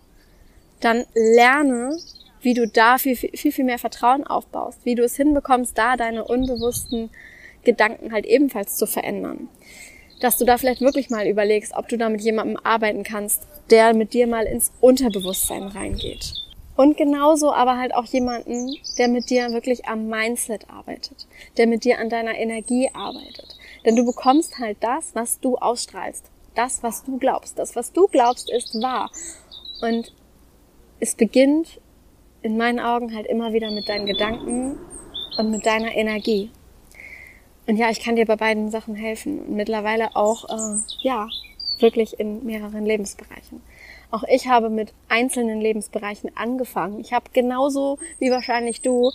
dann 0.80 1.06
lerne 1.14 1.98
wie 2.46 2.54
du 2.54 2.68
da 2.68 2.98
viel, 2.98 3.16
viel, 3.16 3.52
viel 3.52 3.66
mehr 3.66 3.80
Vertrauen 3.80 4.26
aufbaust, 4.26 4.86
wie 4.86 4.96
du 4.96 5.04
es 5.04 5.18
hinbekommst, 5.18 5.78
da 5.78 5.98
deine 5.98 6.24
unbewussten 6.24 7.10
Gedanken 7.64 8.14
halt 8.14 8.26
ebenfalls 8.26 8.78
zu 8.78 8.86
verändern. 8.86 9.50
Dass 10.22 10.38
du 10.38 10.46
da 10.46 10.58
vielleicht 10.58 10.82
wirklich 10.82 11.10
mal 11.10 11.28
überlegst, 11.28 11.74
ob 11.76 11.90
du 11.90 11.98
da 11.98 12.08
mit 12.08 12.22
jemandem 12.22 12.58
arbeiten 12.64 13.04
kannst, 13.04 13.46
der 13.70 13.94
mit 13.94 14.14
dir 14.14 14.28
mal 14.28 14.46
ins 14.46 14.72
Unterbewusstsein 14.80 15.64
reingeht. 15.64 16.34
Und 16.78 16.98
genauso 16.98 17.54
aber 17.54 17.78
halt 17.78 17.96
auch 17.96 18.06
jemanden, 18.06 18.76
der 18.98 19.08
mit 19.08 19.30
dir 19.30 19.52
wirklich 19.52 19.86
am 19.86 20.08
Mindset 20.08 20.70
arbeitet, 20.70 21.26
der 21.58 21.68
mit 21.68 21.84
dir 21.84 22.00
an 22.00 22.10
deiner 22.10 22.38
Energie 22.38 22.90
arbeitet. 22.94 23.58
Denn 23.86 23.96
du 23.96 24.06
bekommst 24.06 24.60
halt 24.60 24.78
das, 24.82 25.16
was 25.16 25.40
du 25.40 25.58
ausstrahlst, 25.58 26.26
das, 26.54 26.84
was 26.84 27.04
du 27.04 27.18
glaubst. 27.18 27.58
Das, 27.58 27.76
was 27.76 27.92
du 27.92 28.08
glaubst, 28.08 28.50
ist 28.50 28.76
wahr. 28.82 29.10
Und 29.82 30.14
es 31.00 31.16
beginnt 31.16 31.80
in 32.46 32.58
meinen 32.58 32.80
Augen 32.80 33.16
halt 33.16 33.26
immer 33.26 33.54
wieder 33.54 33.72
mit 33.72 33.90
deinen 33.90 34.06
Gedanken 34.06 34.78
und 35.36 35.50
mit 35.50 35.66
deiner 35.66 35.96
Energie. 35.96 36.52
Und 37.66 37.78
ja, 37.78 37.90
ich 37.90 38.00
kann 38.00 38.16
dir 38.16 38.28
bei 38.28 38.36
beiden 38.36 38.70
Sachen 38.70 38.94
helfen. 38.94 39.40
Und 39.40 39.56
mittlerweile 39.56 40.16
auch, 40.16 40.48
äh, 40.48 40.78
ja, 41.00 41.28
wirklich 41.80 42.20
in 42.20 42.46
mehreren 42.46 42.86
Lebensbereichen. 42.86 43.64
Auch 44.12 44.24
ich 44.30 44.48
habe 44.48 44.70
mit 44.70 44.94
einzelnen 45.10 45.60
Lebensbereichen 45.60 46.38
angefangen. 46.38 47.00
Ich 47.00 47.14
habe 47.14 47.32
genauso 47.34 47.98
wie 48.20 48.30
wahrscheinlich 48.30 48.82
du 48.82 49.12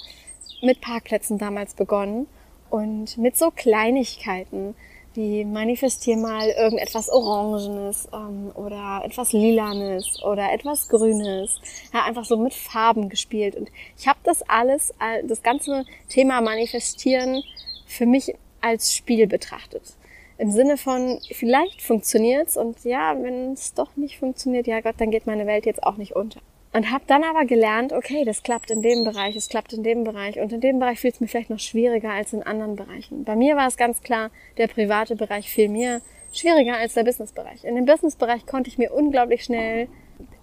mit 0.61 0.81
Parkplätzen 0.81 1.39
damals 1.39 1.75
begonnen 1.75 2.27
und 2.69 3.17
mit 3.17 3.37
so 3.37 3.53
Kleinigkeiten 3.53 4.75
wie 5.14 5.45
manifestier 5.45 6.17
mal 6.17 6.49
irgendetwas 6.49 7.09
Orangenes 7.09 8.09
ähm, 8.12 8.52
oder 8.55 9.02
etwas 9.05 9.33
Lilanes 9.33 10.23
oder 10.23 10.52
etwas 10.52 10.88
Grünes. 10.88 11.61
Ja, 11.93 12.05
einfach 12.05 12.25
so 12.25 12.37
mit 12.37 12.55
Farben 12.55 13.09
gespielt. 13.09 13.57
Und 13.57 13.71
ich 13.99 14.07
habe 14.07 14.19
das 14.25 14.43
alles, 14.49 14.95
das 15.26 15.43
ganze 15.43 15.85
Thema 16.09 16.40
Manifestieren 16.40 17.43
für 17.87 18.07
mich 18.07 18.35
als 18.61 18.95
Spiel 18.95 19.26
betrachtet. 19.26 19.83
Im 20.38 20.50
Sinne 20.50 20.79
von, 20.79 21.21
vielleicht 21.33 21.83
funktioniert's 21.83 22.57
und 22.57 22.83
ja, 22.85 23.14
wenn 23.21 23.52
es 23.52 23.75
doch 23.75 23.95
nicht 23.97 24.19
funktioniert, 24.19 24.67
ja 24.67 24.81
Gott, 24.81 24.95
dann 24.99 25.11
geht 25.11 25.26
meine 25.26 25.47
Welt 25.47 25.67
jetzt 25.67 25.83
auch 25.83 25.97
nicht 25.97 26.17
unter. 26.17 26.40
Und 26.73 26.93
habe 26.93 27.03
dann 27.09 27.25
aber 27.25 27.47
gelernt, 27.47 27.93
okay, 27.93 28.25
das 28.25 28.45
klappt 28.45 28.71
in 28.71 28.81
dem 28.81 29.03
Bereich, 29.03 29.35
es 29.35 29.49
klappt 29.49 29.73
in 29.73 29.83
dem 29.83 30.05
Bereich 30.05 30.39
und 30.39 30.53
in 30.53 30.61
dem 30.61 30.79
Bereich 30.79 31.00
fiel 31.00 31.11
es 31.11 31.21
mir 31.21 31.27
vielleicht 31.27 31.50
noch 31.50 31.59
schwieriger 31.59 32.11
als 32.11 32.33
in 32.33 32.45
anderen 32.45 32.77
Bereichen. 32.77 33.25
Bei 33.25 33.35
mir 33.35 33.57
war 33.57 33.67
es 33.67 33.77
ganz 33.77 34.03
klar, 34.03 34.31
der 34.57 34.69
private 34.69 35.17
Bereich 35.17 35.50
fiel 35.50 35.69
mir 35.69 36.00
schwieriger 36.33 36.77
als 36.77 36.95
der 36.95 37.03
Businessbereich. 37.03 37.65
In 37.65 37.75
dem 37.75 37.87
Businessbereich 37.87 38.47
konnte 38.47 38.71
ich 38.71 38.79
mir 38.79 38.93
unglaublich 38.93 39.43
schnell 39.43 39.89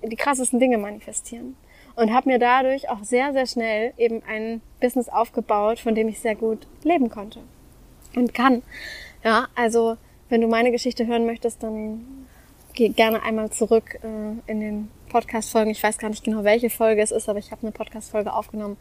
die 0.03 0.15
krassesten 0.17 0.59
Dinge 0.59 0.77
manifestieren 0.77 1.55
und 1.95 2.13
habe 2.13 2.29
mir 2.29 2.39
dadurch 2.39 2.89
auch 2.89 3.03
sehr, 3.03 3.31
sehr 3.31 3.45
schnell 3.45 3.93
eben 3.97 4.21
ein 4.27 4.61
Business 4.81 5.07
aufgebaut, 5.07 5.79
von 5.79 5.95
dem 5.95 6.09
ich 6.09 6.19
sehr 6.19 6.35
gut 6.35 6.67
leben 6.83 7.09
konnte 7.09 7.39
und 8.15 8.33
kann. 8.33 8.63
Ja, 9.23 9.47
also 9.55 9.95
wenn 10.29 10.41
du 10.41 10.47
meine 10.47 10.71
Geschichte 10.71 11.07
hören 11.07 11.25
möchtest, 11.25 11.63
dann 11.63 12.27
geh 12.73 12.89
gerne 12.89 13.23
einmal 13.23 13.49
zurück 13.49 13.99
äh, 14.03 14.51
in 14.51 14.59
den 14.59 14.91
Podcast-Folgen. 15.07 15.71
Ich 15.71 15.81
weiß 15.81 15.97
gar 15.97 16.09
nicht 16.09 16.23
genau, 16.23 16.43
welche 16.43 16.69
Folge 16.69 17.01
es 17.01 17.11
ist, 17.11 17.27
aber 17.29 17.39
ich 17.39 17.51
habe 17.51 17.63
eine 17.63 17.71
Podcast-Folge 17.71 18.33
aufgenommen 18.33 18.77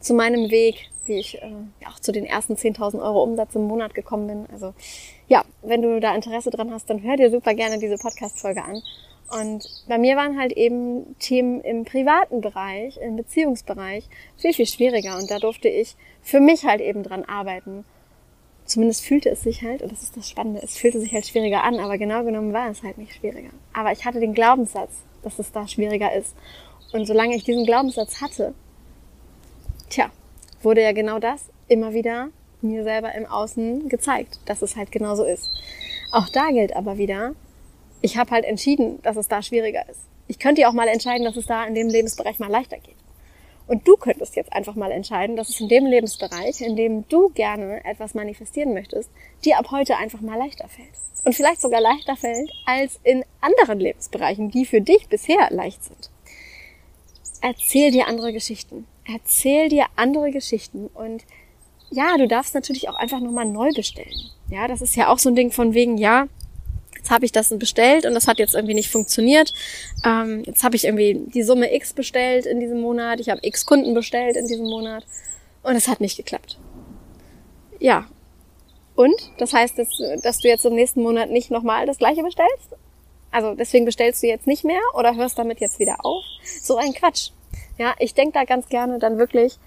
zu 0.00 0.14
meinem 0.14 0.50
Weg, 0.50 0.90
wie 1.06 1.18
ich 1.18 1.40
äh, 1.42 1.52
auch 1.88 1.98
zu 2.00 2.12
den 2.12 2.24
ersten 2.24 2.54
10.000 2.54 3.02
Euro 3.02 3.22
Umsatz 3.22 3.54
im 3.54 3.66
Monat 3.66 3.94
gekommen 3.94 4.26
bin. 4.26 4.46
Also 4.52 4.74
ja, 5.28 5.44
wenn 5.62 5.82
du 5.82 6.00
da 6.00 6.14
Interesse 6.14 6.50
dran 6.50 6.72
hast, 6.72 6.90
dann 6.90 7.02
hör 7.02 7.16
dir 7.16 7.30
super 7.30 7.54
gerne 7.54 7.78
diese 7.78 7.96
Podcast-Folge 7.96 8.62
an. 8.62 8.82
Und 9.30 9.66
bei 9.88 9.98
mir 9.98 10.16
waren 10.16 10.38
halt 10.38 10.52
eben 10.52 11.16
Themen 11.18 11.60
im 11.60 11.84
privaten 11.84 12.40
Bereich, 12.40 12.96
im 12.98 13.16
Beziehungsbereich 13.16 14.08
viel, 14.36 14.52
viel 14.52 14.66
schwieriger. 14.66 15.16
Und 15.16 15.30
da 15.30 15.38
durfte 15.38 15.68
ich 15.68 15.96
für 16.22 16.40
mich 16.40 16.64
halt 16.64 16.80
eben 16.80 17.02
dran 17.02 17.24
arbeiten 17.24 17.84
zumindest 18.66 19.04
fühlte 19.04 19.30
es 19.30 19.42
sich 19.42 19.62
halt, 19.62 19.82
und 19.82 19.90
das 19.92 20.02
ist 20.02 20.16
das 20.16 20.28
Spannende, 20.28 20.60
es 20.62 20.76
fühlte 20.76 21.00
sich 21.00 21.12
halt 21.12 21.26
schwieriger 21.26 21.62
an, 21.64 21.80
aber 21.80 21.98
genau 21.98 22.24
genommen 22.24 22.52
war 22.52 22.70
es 22.70 22.82
halt 22.82 22.98
nicht 22.98 23.14
schwieriger. 23.14 23.50
Aber 23.72 23.92
ich 23.92 24.04
hatte 24.04 24.20
den 24.20 24.34
Glaubenssatz, 24.34 24.90
dass 25.22 25.38
es 25.38 25.52
da 25.52 25.66
schwieriger 25.66 26.14
ist. 26.14 26.34
Und 26.92 27.06
solange 27.06 27.34
ich 27.34 27.44
diesen 27.44 27.64
Glaubenssatz 27.64 28.20
hatte, 28.20 28.54
tja, 29.88 30.10
wurde 30.62 30.82
ja 30.82 30.92
genau 30.92 31.18
das 31.18 31.50
immer 31.68 31.92
wieder 31.92 32.28
mir 32.62 32.84
selber 32.84 33.14
im 33.14 33.26
Außen 33.26 33.88
gezeigt, 33.88 34.40
dass 34.46 34.62
es 34.62 34.76
halt 34.76 34.90
genauso 34.92 35.24
ist. 35.24 35.50
Auch 36.12 36.28
da 36.28 36.50
gilt 36.50 36.74
aber 36.74 36.98
wieder, 36.98 37.34
ich 38.00 38.16
habe 38.16 38.30
halt 38.30 38.44
entschieden, 38.44 39.00
dass 39.02 39.16
es 39.16 39.28
da 39.28 39.42
schwieriger 39.42 39.88
ist. 39.88 40.00
Ich 40.28 40.38
könnte 40.38 40.62
ja 40.62 40.68
auch 40.68 40.72
mal 40.72 40.88
entscheiden, 40.88 41.24
dass 41.24 41.36
es 41.36 41.46
da 41.46 41.64
in 41.64 41.74
dem 41.74 41.88
Lebensbereich 41.88 42.38
mal 42.38 42.50
leichter 42.50 42.78
geht. 42.78 42.96
Und 43.66 43.86
du 43.86 43.96
könntest 43.96 44.36
jetzt 44.36 44.52
einfach 44.52 44.76
mal 44.76 44.92
entscheiden, 44.92 45.36
dass 45.36 45.48
es 45.48 45.60
in 45.60 45.68
dem 45.68 45.86
Lebensbereich, 45.86 46.60
in 46.60 46.76
dem 46.76 47.08
du 47.08 47.30
gerne 47.30 47.84
etwas 47.84 48.14
manifestieren 48.14 48.74
möchtest, 48.74 49.10
dir 49.44 49.58
ab 49.58 49.70
heute 49.70 49.96
einfach 49.96 50.20
mal 50.20 50.38
leichter 50.38 50.68
fällt. 50.68 50.88
Und 51.24 51.34
vielleicht 51.34 51.60
sogar 51.60 51.80
leichter 51.80 52.16
fällt 52.16 52.52
als 52.64 53.00
in 53.02 53.24
anderen 53.40 53.80
Lebensbereichen, 53.80 54.50
die 54.50 54.64
für 54.64 54.80
dich 54.80 55.08
bisher 55.08 55.48
leicht 55.50 55.82
sind. 55.82 56.10
Erzähl 57.40 57.90
dir 57.90 58.06
andere 58.06 58.32
Geschichten. 58.32 58.86
Erzähl 59.04 59.68
dir 59.68 59.86
andere 59.96 60.30
Geschichten 60.30 60.86
und 60.88 61.24
ja, 61.90 62.16
du 62.16 62.26
darfst 62.26 62.54
natürlich 62.54 62.88
auch 62.88 62.96
einfach 62.96 63.20
nochmal 63.20 63.44
neu 63.44 63.70
bestellen. 63.72 64.30
Ja, 64.48 64.66
das 64.66 64.82
ist 64.82 64.96
ja 64.96 65.08
auch 65.08 65.18
so 65.18 65.28
ein 65.28 65.36
Ding 65.36 65.52
von 65.52 65.74
wegen, 65.74 65.98
ja, 65.98 66.26
jetzt 67.06 67.12
habe 67.12 67.24
ich 67.24 67.32
das 67.32 67.56
bestellt 67.56 68.04
und 68.04 68.14
das 68.14 68.26
hat 68.26 68.38
jetzt 68.38 68.54
irgendwie 68.54 68.74
nicht 68.74 68.90
funktioniert. 68.90 69.54
Ähm, 70.04 70.42
jetzt 70.44 70.64
habe 70.64 70.74
ich 70.74 70.84
irgendwie 70.84 71.22
die 71.32 71.44
Summe 71.44 71.72
X 71.72 71.92
bestellt 71.92 72.46
in 72.46 72.58
diesem 72.58 72.80
Monat, 72.80 73.20
ich 73.20 73.28
habe 73.28 73.40
X 73.42 73.64
Kunden 73.64 73.94
bestellt 73.94 74.36
in 74.36 74.48
diesem 74.48 74.66
Monat 74.66 75.06
und 75.62 75.76
es 75.76 75.86
hat 75.86 76.00
nicht 76.00 76.16
geklappt. 76.16 76.58
Ja. 77.78 78.06
Und? 78.96 79.14
Das 79.38 79.52
heißt, 79.52 79.78
dass, 79.78 79.88
dass 80.22 80.38
du 80.40 80.48
jetzt 80.48 80.64
im 80.64 80.74
nächsten 80.74 81.02
Monat 81.02 81.30
nicht 81.30 81.50
nochmal 81.50 81.86
das 81.86 81.98
gleiche 81.98 82.22
bestellst? 82.22 82.70
Also 83.30 83.54
deswegen 83.54 83.84
bestellst 83.84 84.22
du 84.22 84.26
jetzt 84.26 84.46
nicht 84.46 84.64
mehr 84.64 84.80
oder 84.94 85.14
hörst 85.14 85.38
damit 85.38 85.60
jetzt 85.60 85.78
wieder 85.78 86.04
auf? 86.04 86.24
So 86.60 86.76
ein 86.76 86.92
Quatsch. 86.92 87.30
Ja, 87.78 87.94
ich 87.98 88.14
denke 88.14 88.32
da 88.32 88.44
ganz 88.44 88.68
gerne 88.68 88.98
dann 88.98 89.18
wirklich 89.18 89.58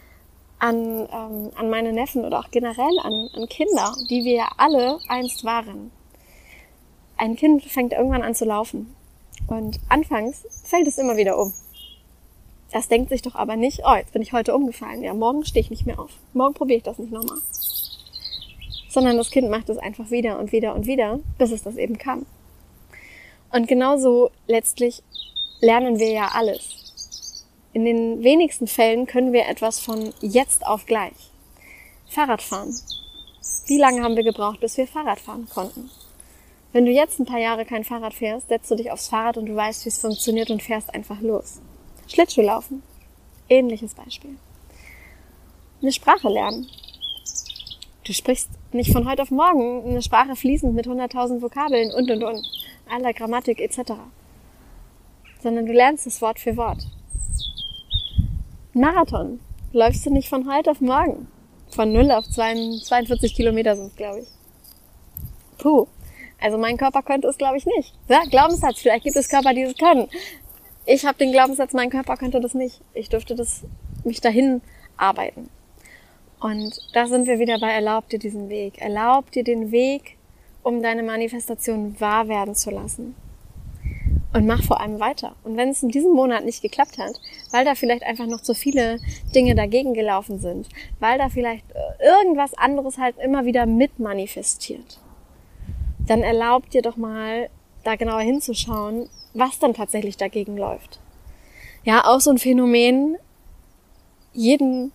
an, 0.57 1.07
ähm, 1.09 1.51
an 1.55 1.69
meine 1.69 1.93
Neffen 1.93 2.25
oder 2.25 2.39
auch 2.39 2.51
generell 2.51 2.99
an, 3.01 3.29
an 3.33 3.47
Kinder, 3.47 3.95
die 4.09 4.25
wir 4.25 4.45
alle 4.57 4.99
einst 5.07 5.45
waren 5.45 5.91
ein 7.19 7.35
Kind 7.35 7.63
fängt 7.65 7.93
irgendwann 7.93 8.23
an 8.23 8.33
zu 8.33 8.45
laufen. 8.45 8.95
Und 9.47 9.79
anfangs 9.89 10.45
fällt 10.63 10.87
es 10.87 10.97
immer 10.97 11.17
wieder 11.17 11.37
um. 11.37 11.53
Das 12.71 12.87
denkt 12.87 13.09
sich 13.09 13.21
doch 13.21 13.35
aber 13.35 13.55
nicht, 13.55 13.81
oh, 13.85 13.95
jetzt 13.95 14.13
bin 14.13 14.21
ich 14.21 14.31
heute 14.31 14.55
umgefallen. 14.55 15.03
Ja, 15.03 15.13
morgen 15.13 15.43
stehe 15.43 15.61
ich 15.61 15.69
nicht 15.69 15.85
mehr 15.85 15.99
auf. 15.99 16.11
Morgen 16.33 16.53
probiere 16.53 16.77
ich 16.77 16.83
das 16.83 16.97
nicht 16.97 17.11
nochmal. 17.11 17.39
Sondern 18.89 19.17
das 19.17 19.31
Kind 19.31 19.49
macht 19.49 19.69
es 19.69 19.77
einfach 19.77 20.11
wieder 20.11 20.39
und 20.39 20.51
wieder 20.51 20.75
und 20.75 20.85
wieder, 20.85 21.19
bis 21.37 21.51
es 21.51 21.63
das 21.63 21.75
eben 21.75 21.97
kann. 21.97 22.25
Und 23.51 23.67
genauso 23.67 24.29
letztlich 24.47 25.03
lernen 25.61 25.99
wir 25.99 26.11
ja 26.11 26.29
alles. 26.33 27.45
In 27.73 27.85
den 27.85 28.23
wenigsten 28.23 28.67
Fällen 28.67 29.07
können 29.07 29.33
wir 29.33 29.47
etwas 29.47 29.79
von 29.79 30.13
jetzt 30.21 30.65
auf 30.65 30.85
gleich. 30.85 31.31
Fahrradfahren. 32.07 32.75
Wie 33.67 33.77
lange 33.77 34.03
haben 34.03 34.15
wir 34.15 34.23
gebraucht, 34.23 34.59
bis 34.61 34.77
wir 34.77 34.87
Fahrrad 34.87 35.19
fahren 35.19 35.47
konnten? 35.53 35.89
Wenn 36.71 36.85
du 36.85 36.91
jetzt 36.91 37.19
ein 37.19 37.25
paar 37.25 37.39
Jahre 37.39 37.65
kein 37.65 37.83
Fahrrad 37.83 38.13
fährst, 38.13 38.49
setzt 38.49 38.69
du 38.69 38.75
dich 38.75 38.91
aufs 38.91 39.07
Fahrrad 39.07 39.37
und 39.37 39.47
du 39.47 39.55
weißt, 39.55 39.85
wie 39.85 39.89
es 39.89 39.99
funktioniert 39.99 40.51
und 40.51 40.61
fährst 40.61 40.93
einfach 40.93 41.19
los. 41.21 41.61
Schlittschuhlaufen. 42.07 42.83
Ähnliches 43.49 43.95
Beispiel. 43.95 44.37
Eine 45.81 45.91
Sprache 45.91 46.29
lernen. 46.29 46.67
Du 48.03 48.13
sprichst 48.13 48.49
nicht 48.71 48.91
von 48.91 49.09
heute 49.09 49.23
auf 49.23 49.31
morgen 49.31 49.83
eine 49.87 50.01
Sprache 50.01 50.35
fließend 50.35 50.75
mit 50.75 50.87
100.000 50.87 51.41
Vokabeln 51.41 51.91
und 51.91 52.11
und 52.11 52.23
und, 52.23 52.45
aller 52.87 53.13
Grammatik 53.13 53.59
etc. 53.59 53.93
Sondern 55.41 55.65
du 55.65 55.73
lernst 55.73 56.05
es 56.05 56.21
Wort 56.21 56.39
für 56.39 56.55
Wort. 56.57 56.85
Marathon 58.73 59.39
läufst 59.73 60.05
du 60.05 60.11
nicht 60.11 60.29
von 60.29 60.51
heute 60.51 60.71
auf 60.71 60.81
morgen. 60.81 61.27
Von 61.69 61.93
0 61.93 62.11
auf 62.11 62.27
42 62.27 63.33
Kilometer 63.33 63.75
sind 63.75 63.87
es, 63.87 63.95
glaube 63.95 64.19
ich. 64.19 64.27
Puh, 65.57 65.87
also 66.41 66.57
mein 66.57 66.77
Körper 66.77 67.01
könnte 67.01 67.27
es, 67.27 67.37
glaube 67.37 67.57
ich, 67.57 67.65
nicht. 67.65 67.93
Ja, 68.07 68.21
Glaubenssatz, 68.29 68.79
vielleicht 68.79 69.03
gibt 69.03 69.15
es 69.15 69.29
Körper, 69.29 69.53
die 69.53 69.63
es 69.63 69.77
können. 69.77 70.07
Ich 70.85 71.05
habe 71.05 71.17
den 71.17 71.31
Glaubenssatz, 71.31 71.73
mein 71.73 71.89
Körper 71.89 72.17
könnte 72.17 72.39
das 72.39 72.53
nicht. 72.53 72.81
Ich 72.93 73.09
dürfte 73.09 73.35
das 73.35 73.63
mich 74.03 74.21
dahin 74.21 74.61
arbeiten. 74.97 75.49
Und 76.39 76.79
da 76.93 77.05
sind 77.07 77.27
wir 77.27 77.39
wieder 77.39 77.59
bei 77.59 77.69
erlaub 77.69 78.09
dir 78.09 78.19
diesen 78.19 78.49
Weg. 78.49 78.79
Erlaub 78.79 79.31
dir 79.31 79.43
den 79.43 79.71
Weg, 79.71 80.17
um 80.63 80.81
deine 80.81 81.03
Manifestation 81.03 81.99
wahr 81.99 82.27
werden 82.27 82.55
zu 82.55 82.71
lassen. 82.71 83.15
Und 84.31 84.45
mach 84.45 84.63
vor 84.63 84.79
allem 84.79 84.99
weiter. 84.99 85.35
Und 85.43 85.57
wenn 85.57 85.69
es 85.69 85.83
in 85.83 85.89
diesem 85.89 86.13
Monat 86.13 86.45
nicht 86.45 86.61
geklappt 86.61 86.97
hat, 86.97 87.19
weil 87.51 87.65
da 87.65 87.75
vielleicht 87.75 88.03
einfach 88.03 88.27
noch 88.27 88.41
zu 88.41 88.53
viele 88.53 88.99
Dinge 89.33 89.55
dagegen 89.55 89.93
gelaufen 89.93 90.39
sind, 90.39 90.69
weil 90.99 91.17
da 91.17 91.29
vielleicht 91.29 91.65
äh, 91.71 92.05
irgendwas 92.05 92.53
anderes 92.53 92.99
halt 92.99 93.17
immer 93.17 93.45
wieder 93.45 93.65
mit 93.65 93.99
manifestiert, 93.99 94.99
dann 96.09 96.23
erlaubt 96.23 96.73
dir 96.73 96.81
doch 96.81 96.97
mal, 96.97 97.49
da 97.83 97.95
genauer 97.95 98.21
hinzuschauen, 98.21 99.09
was 99.33 99.59
dann 99.59 99.73
tatsächlich 99.73 100.17
dagegen 100.17 100.57
läuft. 100.57 100.99
Ja, 101.83 102.05
auch 102.05 102.19
so 102.19 102.31
ein 102.31 102.39
Phänomen, 102.39 103.17
jeden 104.33 104.91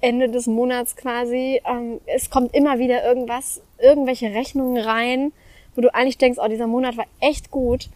Ende 0.00 0.28
des 0.28 0.46
Monats 0.46 0.96
quasi, 0.96 1.60
ähm, 1.64 2.00
es 2.06 2.28
kommt 2.28 2.54
immer 2.54 2.78
wieder 2.78 3.04
irgendwas, 3.04 3.62
irgendwelche 3.78 4.34
Rechnungen 4.34 4.82
rein, 4.82 5.32
wo 5.74 5.80
du 5.80 5.94
eigentlich 5.94 6.18
denkst, 6.18 6.38
oh, 6.42 6.48
dieser 6.48 6.66
Monat 6.66 6.96
war 6.96 7.06
echt 7.20 7.50
gut 7.50 7.88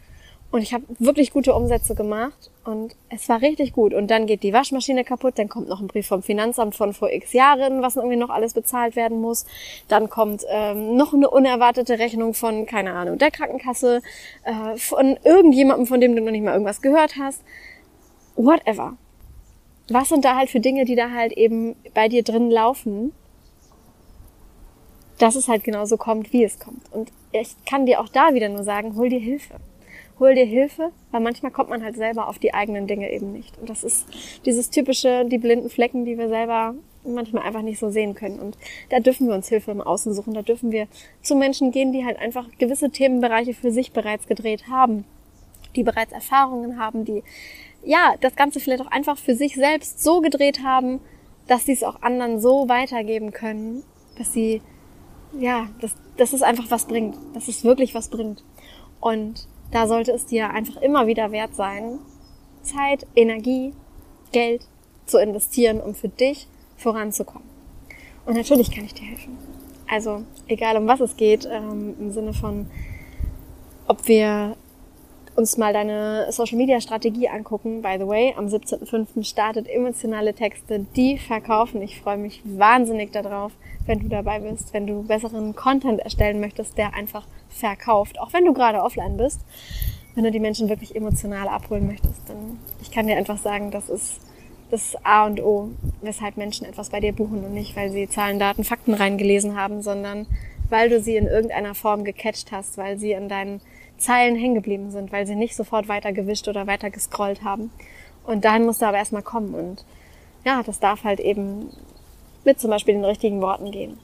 und 0.50 0.62
ich 0.62 0.72
habe 0.72 0.84
wirklich 0.98 1.32
gute 1.32 1.54
Umsätze 1.54 1.94
gemacht 1.94 2.49
Und 2.62 2.94
es 3.08 3.28
war 3.28 3.40
richtig 3.40 3.72
gut. 3.72 3.94
Und 3.94 4.10
dann 4.10 4.26
geht 4.26 4.42
die 4.42 4.52
Waschmaschine 4.52 5.02
kaputt, 5.02 5.38
dann 5.38 5.48
kommt 5.48 5.68
noch 5.68 5.80
ein 5.80 5.86
Brief 5.86 6.06
vom 6.06 6.22
Finanzamt 6.22 6.74
von 6.74 6.92
vor 6.92 7.10
x 7.10 7.32
Jahren, 7.32 7.80
was 7.80 7.96
irgendwie 7.96 8.16
noch 8.16 8.28
alles 8.28 8.52
bezahlt 8.52 8.96
werden 8.96 9.20
muss. 9.20 9.46
Dann 9.88 10.10
kommt 10.10 10.44
ähm, 10.48 10.96
noch 10.96 11.14
eine 11.14 11.30
unerwartete 11.30 11.98
Rechnung 11.98 12.34
von, 12.34 12.66
keine 12.66 12.92
Ahnung, 12.92 13.16
der 13.16 13.30
Krankenkasse, 13.30 14.02
äh, 14.44 14.76
von 14.76 15.18
irgendjemandem, 15.24 15.86
von 15.86 16.00
dem 16.00 16.14
du 16.14 16.22
noch 16.22 16.32
nicht 16.32 16.44
mal 16.44 16.52
irgendwas 16.52 16.82
gehört 16.82 17.16
hast. 17.18 17.42
Whatever. 18.36 18.96
Was 19.88 20.10
sind 20.10 20.24
da 20.24 20.36
halt 20.36 20.50
für 20.50 20.60
Dinge, 20.60 20.84
die 20.84 20.96
da 20.96 21.10
halt 21.10 21.32
eben 21.32 21.76
bei 21.94 22.08
dir 22.08 22.22
drin 22.22 22.50
laufen, 22.50 23.12
dass 25.18 25.34
es 25.34 25.48
halt 25.48 25.64
genauso 25.64 25.96
kommt, 25.96 26.32
wie 26.32 26.44
es 26.44 26.58
kommt. 26.58 26.92
Und 26.92 27.10
ich 27.32 27.56
kann 27.64 27.86
dir 27.86 28.00
auch 28.00 28.08
da 28.08 28.34
wieder 28.34 28.48
nur 28.48 28.64
sagen, 28.64 28.96
hol 28.96 29.08
dir 29.08 29.18
Hilfe 29.18 29.56
hol 30.20 30.34
dir 30.34 30.44
Hilfe, 30.44 30.92
weil 31.10 31.20
manchmal 31.20 31.50
kommt 31.50 31.70
man 31.70 31.82
halt 31.82 31.96
selber 31.96 32.28
auf 32.28 32.38
die 32.38 32.54
eigenen 32.54 32.86
Dinge 32.86 33.10
eben 33.10 33.32
nicht. 33.32 33.58
Und 33.58 33.68
das 33.70 33.82
ist 33.82 34.06
dieses 34.44 34.70
typische, 34.70 35.24
die 35.24 35.38
blinden 35.38 35.70
Flecken, 35.70 36.04
die 36.04 36.18
wir 36.18 36.28
selber 36.28 36.74
manchmal 37.04 37.44
einfach 37.44 37.62
nicht 37.62 37.78
so 37.78 37.90
sehen 37.90 38.14
können. 38.14 38.38
Und 38.38 38.58
da 38.90 39.00
dürfen 39.00 39.26
wir 39.26 39.34
uns 39.34 39.48
Hilfe 39.48 39.70
im 39.70 39.80
Außen 39.80 40.12
suchen. 40.12 40.34
Da 40.34 40.42
dürfen 40.42 40.70
wir 40.70 40.86
zu 41.22 41.34
Menschen 41.34 41.72
gehen, 41.72 41.92
die 41.92 42.04
halt 42.04 42.18
einfach 42.18 42.46
gewisse 42.58 42.90
Themenbereiche 42.90 43.54
für 43.54 43.72
sich 43.72 43.92
bereits 43.92 44.26
gedreht 44.26 44.64
haben, 44.68 45.04
die 45.74 45.82
bereits 45.82 46.12
Erfahrungen 46.12 46.78
haben, 46.78 47.04
die 47.04 47.22
ja 47.84 48.14
das 48.20 48.36
Ganze 48.36 48.60
vielleicht 48.60 48.82
auch 48.82 48.90
einfach 48.90 49.16
für 49.16 49.34
sich 49.34 49.54
selbst 49.54 50.02
so 50.02 50.20
gedreht 50.20 50.62
haben, 50.62 51.00
dass 51.46 51.64
sie 51.64 51.72
es 51.72 51.82
auch 51.82 52.02
anderen 52.02 52.40
so 52.40 52.68
weitergeben 52.68 53.32
können, 53.32 53.82
dass 54.18 54.32
sie 54.32 54.60
ja, 55.38 55.68
dass, 55.80 55.94
dass 56.16 56.32
es 56.32 56.42
einfach 56.42 56.70
was 56.70 56.86
bringt, 56.86 57.16
dass 57.34 57.48
es 57.48 57.64
wirklich 57.64 57.94
was 57.94 58.08
bringt. 58.08 58.42
Und 59.00 59.46
da 59.70 59.86
sollte 59.86 60.12
es 60.12 60.26
dir 60.26 60.50
einfach 60.50 60.80
immer 60.82 61.06
wieder 61.06 61.32
wert 61.32 61.54
sein, 61.54 61.98
Zeit, 62.62 63.06
Energie, 63.14 63.72
Geld 64.32 64.66
zu 65.06 65.18
investieren, 65.18 65.80
um 65.80 65.94
für 65.94 66.08
dich 66.08 66.46
voranzukommen. 66.76 67.48
Und 68.26 68.36
natürlich 68.36 68.70
kann 68.70 68.84
ich 68.84 68.94
dir 68.94 69.06
helfen. 69.06 69.38
Also 69.88 70.22
egal 70.46 70.76
um 70.76 70.86
was 70.86 71.00
es 71.00 71.16
geht, 71.16 71.48
ähm, 71.50 71.94
im 71.98 72.12
Sinne 72.12 72.32
von, 72.32 72.66
ob 73.86 74.06
wir 74.06 74.56
uns 75.40 75.56
mal 75.56 75.72
deine 75.72 76.30
Social 76.30 76.58
Media 76.58 76.82
Strategie 76.82 77.26
angucken. 77.26 77.80
By 77.80 77.96
the 77.98 78.06
way, 78.06 78.34
am 78.36 78.46
17.05. 78.46 79.24
startet 79.24 79.68
emotionale 79.68 80.34
Texte, 80.34 80.84
die 80.94 81.16
verkaufen. 81.16 81.80
Ich 81.80 81.98
freue 81.98 82.18
mich 82.18 82.42
wahnsinnig 82.44 83.10
darauf, 83.10 83.50
wenn 83.86 84.00
du 84.00 84.08
dabei 84.08 84.40
bist, 84.40 84.74
wenn 84.74 84.86
du 84.86 85.02
besseren 85.02 85.56
Content 85.56 86.00
erstellen 86.00 86.40
möchtest, 86.40 86.76
der 86.76 86.92
einfach 86.92 87.26
verkauft, 87.48 88.20
auch 88.20 88.34
wenn 88.34 88.44
du 88.44 88.52
gerade 88.52 88.82
offline 88.82 89.16
bist. 89.16 89.40
Wenn 90.14 90.24
du 90.24 90.30
die 90.30 90.40
Menschen 90.40 90.68
wirklich 90.68 90.94
emotional 90.94 91.48
abholen 91.48 91.86
möchtest, 91.86 92.28
dann 92.28 92.58
ich 92.82 92.90
kann 92.90 93.06
dir 93.06 93.16
einfach 93.16 93.38
sagen, 93.38 93.70
das 93.70 93.88
ist 93.88 94.20
das 94.70 94.94
A 95.04 95.24
und 95.24 95.40
O, 95.40 95.70
weshalb 96.02 96.36
Menschen 96.36 96.66
etwas 96.66 96.90
bei 96.90 97.00
dir 97.00 97.14
buchen 97.14 97.42
und 97.44 97.54
nicht, 97.54 97.76
weil 97.76 97.90
sie 97.90 98.10
Zahlen, 98.10 98.38
Daten, 98.38 98.62
Fakten 98.62 98.92
reingelesen 98.92 99.58
haben, 99.58 99.80
sondern 99.80 100.26
weil 100.68 100.90
du 100.90 101.00
sie 101.00 101.16
in 101.16 101.26
irgendeiner 101.26 101.74
Form 101.74 102.04
gecatcht 102.04 102.52
hast, 102.52 102.76
weil 102.76 102.98
sie 102.98 103.12
in 103.12 103.30
deinen 103.30 103.62
Zeilen 104.00 104.36
hängen 104.36 104.54
geblieben 104.54 104.90
sind, 104.90 105.12
weil 105.12 105.26
sie 105.26 105.36
nicht 105.36 105.54
sofort 105.54 105.88
weiter 105.88 106.12
gewischt 106.12 106.48
oder 106.48 106.66
weiter 106.66 106.90
gescrollt 106.90 107.44
haben. 107.44 107.70
Und 108.24 108.44
dahin 108.44 108.64
musst 108.64 108.82
du 108.82 108.86
aber 108.86 108.98
erstmal 108.98 109.22
kommen. 109.22 109.54
Und 109.54 109.84
ja, 110.44 110.62
das 110.62 110.80
darf 110.80 111.04
halt 111.04 111.20
eben 111.20 111.70
mit 112.44 112.60
zum 112.60 112.70
Beispiel 112.70 112.94
den 112.94 113.04
richtigen 113.04 113.40
Worten 113.40 113.70
gehen. 113.70 113.98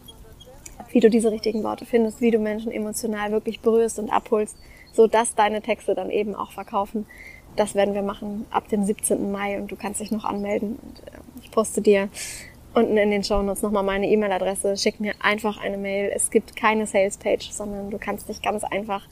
Wie 0.91 1.01
du 1.01 1.11
diese 1.11 1.31
richtigen 1.31 1.63
Worte 1.63 1.85
findest, 1.85 2.21
wie 2.21 2.31
du 2.31 2.39
Menschen 2.39 2.71
emotional 2.71 3.33
wirklich 3.33 3.61
berührst 3.61 3.99
und 3.99 4.11
abholst, 4.11 4.57
so 4.93 5.07
dass 5.07 5.35
deine 5.35 5.63
Texte 5.63 5.95
dann 5.95 6.11
eben 6.11 6.35
auch 6.35 6.53
verkaufen. 6.53 7.07
Das 7.57 7.75
werden 7.75 7.95
wir 7.95 8.03
machen 8.03 8.47
ab 8.51 8.69
dem 8.69 8.85
17. 8.85 9.33
Mai 9.33 9.59
und 9.59 9.71
du 9.71 9.77
kannst 9.77 10.01
dich 10.01 10.11
noch 10.11 10.25
anmelden. 10.25 10.79
Und 10.83 11.01
äh, 11.07 11.19
ich 11.43 11.51
poste 11.51 11.81
dir 11.81 12.09
unten 12.75 12.99
in 12.99 13.11
den 13.11 13.25
Show 13.25 13.43
Notes 13.43 13.63
nochmal 13.63 13.83
meine 13.83 14.07
E-Mail-Adresse. 14.07 14.77
Schick 14.77 15.01
mir 15.01 15.15
einfach 15.21 15.59
eine 15.59 15.79
Mail. 15.79 16.13
Es 16.15 16.31
gibt 16.31 16.55
keine 16.57 16.87
Sales-Page, 16.87 17.51
sondern 17.51 17.91
du 17.91 17.99
kannst 17.99 18.29
dich 18.29 18.43
ganz 18.43 18.65
einfach 18.65 19.07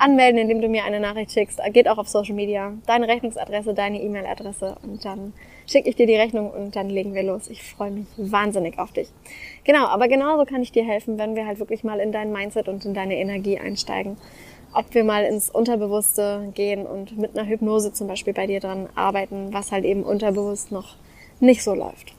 anmelden, 0.00 0.40
indem 0.40 0.60
du 0.60 0.68
mir 0.68 0.84
eine 0.84 1.00
Nachricht 1.00 1.32
schickst. 1.32 1.60
Geht 1.72 1.88
auch 1.88 1.98
auf 1.98 2.08
Social 2.08 2.34
Media. 2.34 2.72
Deine 2.86 3.08
Rechnungsadresse, 3.08 3.74
deine 3.74 4.00
E-Mail-Adresse 4.00 4.76
und 4.82 5.04
dann 5.04 5.32
schicke 5.66 5.88
ich 5.88 5.96
dir 5.96 6.06
die 6.06 6.16
Rechnung 6.16 6.50
und 6.50 6.74
dann 6.74 6.88
legen 6.88 7.14
wir 7.14 7.22
los. 7.22 7.48
Ich 7.48 7.62
freue 7.62 7.90
mich 7.90 8.06
wahnsinnig 8.16 8.78
auf 8.78 8.92
dich. 8.92 9.08
Genau, 9.64 9.86
aber 9.86 10.08
genauso 10.08 10.44
kann 10.44 10.62
ich 10.62 10.72
dir 10.72 10.84
helfen, 10.84 11.18
wenn 11.18 11.36
wir 11.36 11.46
halt 11.46 11.60
wirklich 11.60 11.84
mal 11.84 12.00
in 12.00 12.12
dein 12.12 12.32
Mindset 12.32 12.68
und 12.68 12.84
in 12.84 12.94
deine 12.94 13.16
Energie 13.16 13.58
einsteigen. 13.58 14.16
Ob 14.72 14.94
wir 14.94 15.04
mal 15.04 15.24
ins 15.24 15.50
Unterbewusste 15.50 16.50
gehen 16.54 16.86
und 16.86 17.18
mit 17.18 17.36
einer 17.36 17.48
Hypnose 17.48 17.92
zum 17.92 18.06
Beispiel 18.06 18.32
bei 18.32 18.46
dir 18.46 18.60
dran 18.60 18.88
arbeiten, 18.94 19.52
was 19.52 19.72
halt 19.72 19.84
eben 19.84 20.04
unterbewusst 20.04 20.72
noch 20.72 20.96
nicht 21.40 21.62
so 21.62 21.74
läuft. 21.74 22.14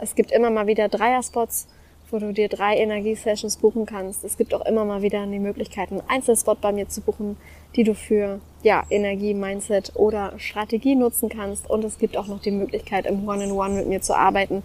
Es 0.00 0.14
gibt 0.14 0.30
immer 0.30 0.50
mal 0.50 0.66
wieder 0.66 0.88
Dreierspots, 0.88 1.66
wo 2.10 2.18
du 2.18 2.32
dir 2.32 2.48
drei 2.48 2.76
Energiesessions 2.76 3.56
buchen 3.56 3.86
kannst. 3.86 4.24
Es 4.24 4.36
gibt 4.36 4.54
auch 4.54 4.64
immer 4.66 4.84
mal 4.84 5.02
wieder 5.02 5.26
die 5.26 5.38
Möglichkeit, 5.38 5.90
einen 5.90 6.02
Einzelspot 6.08 6.60
bei 6.60 6.72
mir 6.72 6.88
zu 6.88 7.00
buchen, 7.00 7.36
die 7.76 7.84
du 7.84 7.94
für 7.94 8.40
ja, 8.62 8.84
Energie, 8.90 9.34
Mindset 9.34 9.92
oder 9.94 10.32
Strategie 10.38 10.94
nutzen 10.94 11.28
kannst. 11.28 11.68
Und 11.68 11.84
es 11.84 11.98
gibt 11.98 12.16
auch 12.16 12.26
noch 12.26 12.40
die 12.40 12.50
Möglichkeit, 12.50 13.06
im 13.06 13.28
One-in-One 13.28 13.74
mit 13.74 13.88
mir 13.88 14.00
zu 14.00 14.16
arbeiten. 14.16 14.62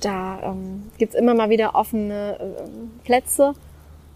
Da 0.00 0.40
ähm, 0.42 0.90
gibt's 0.98 1.14
immer 1.14 1.34
mal 1.34 1.50
wieder 1.50 1.74
offene 1.74 2.38
äh, 2.38 3.04
Plätze. 3.04 3.54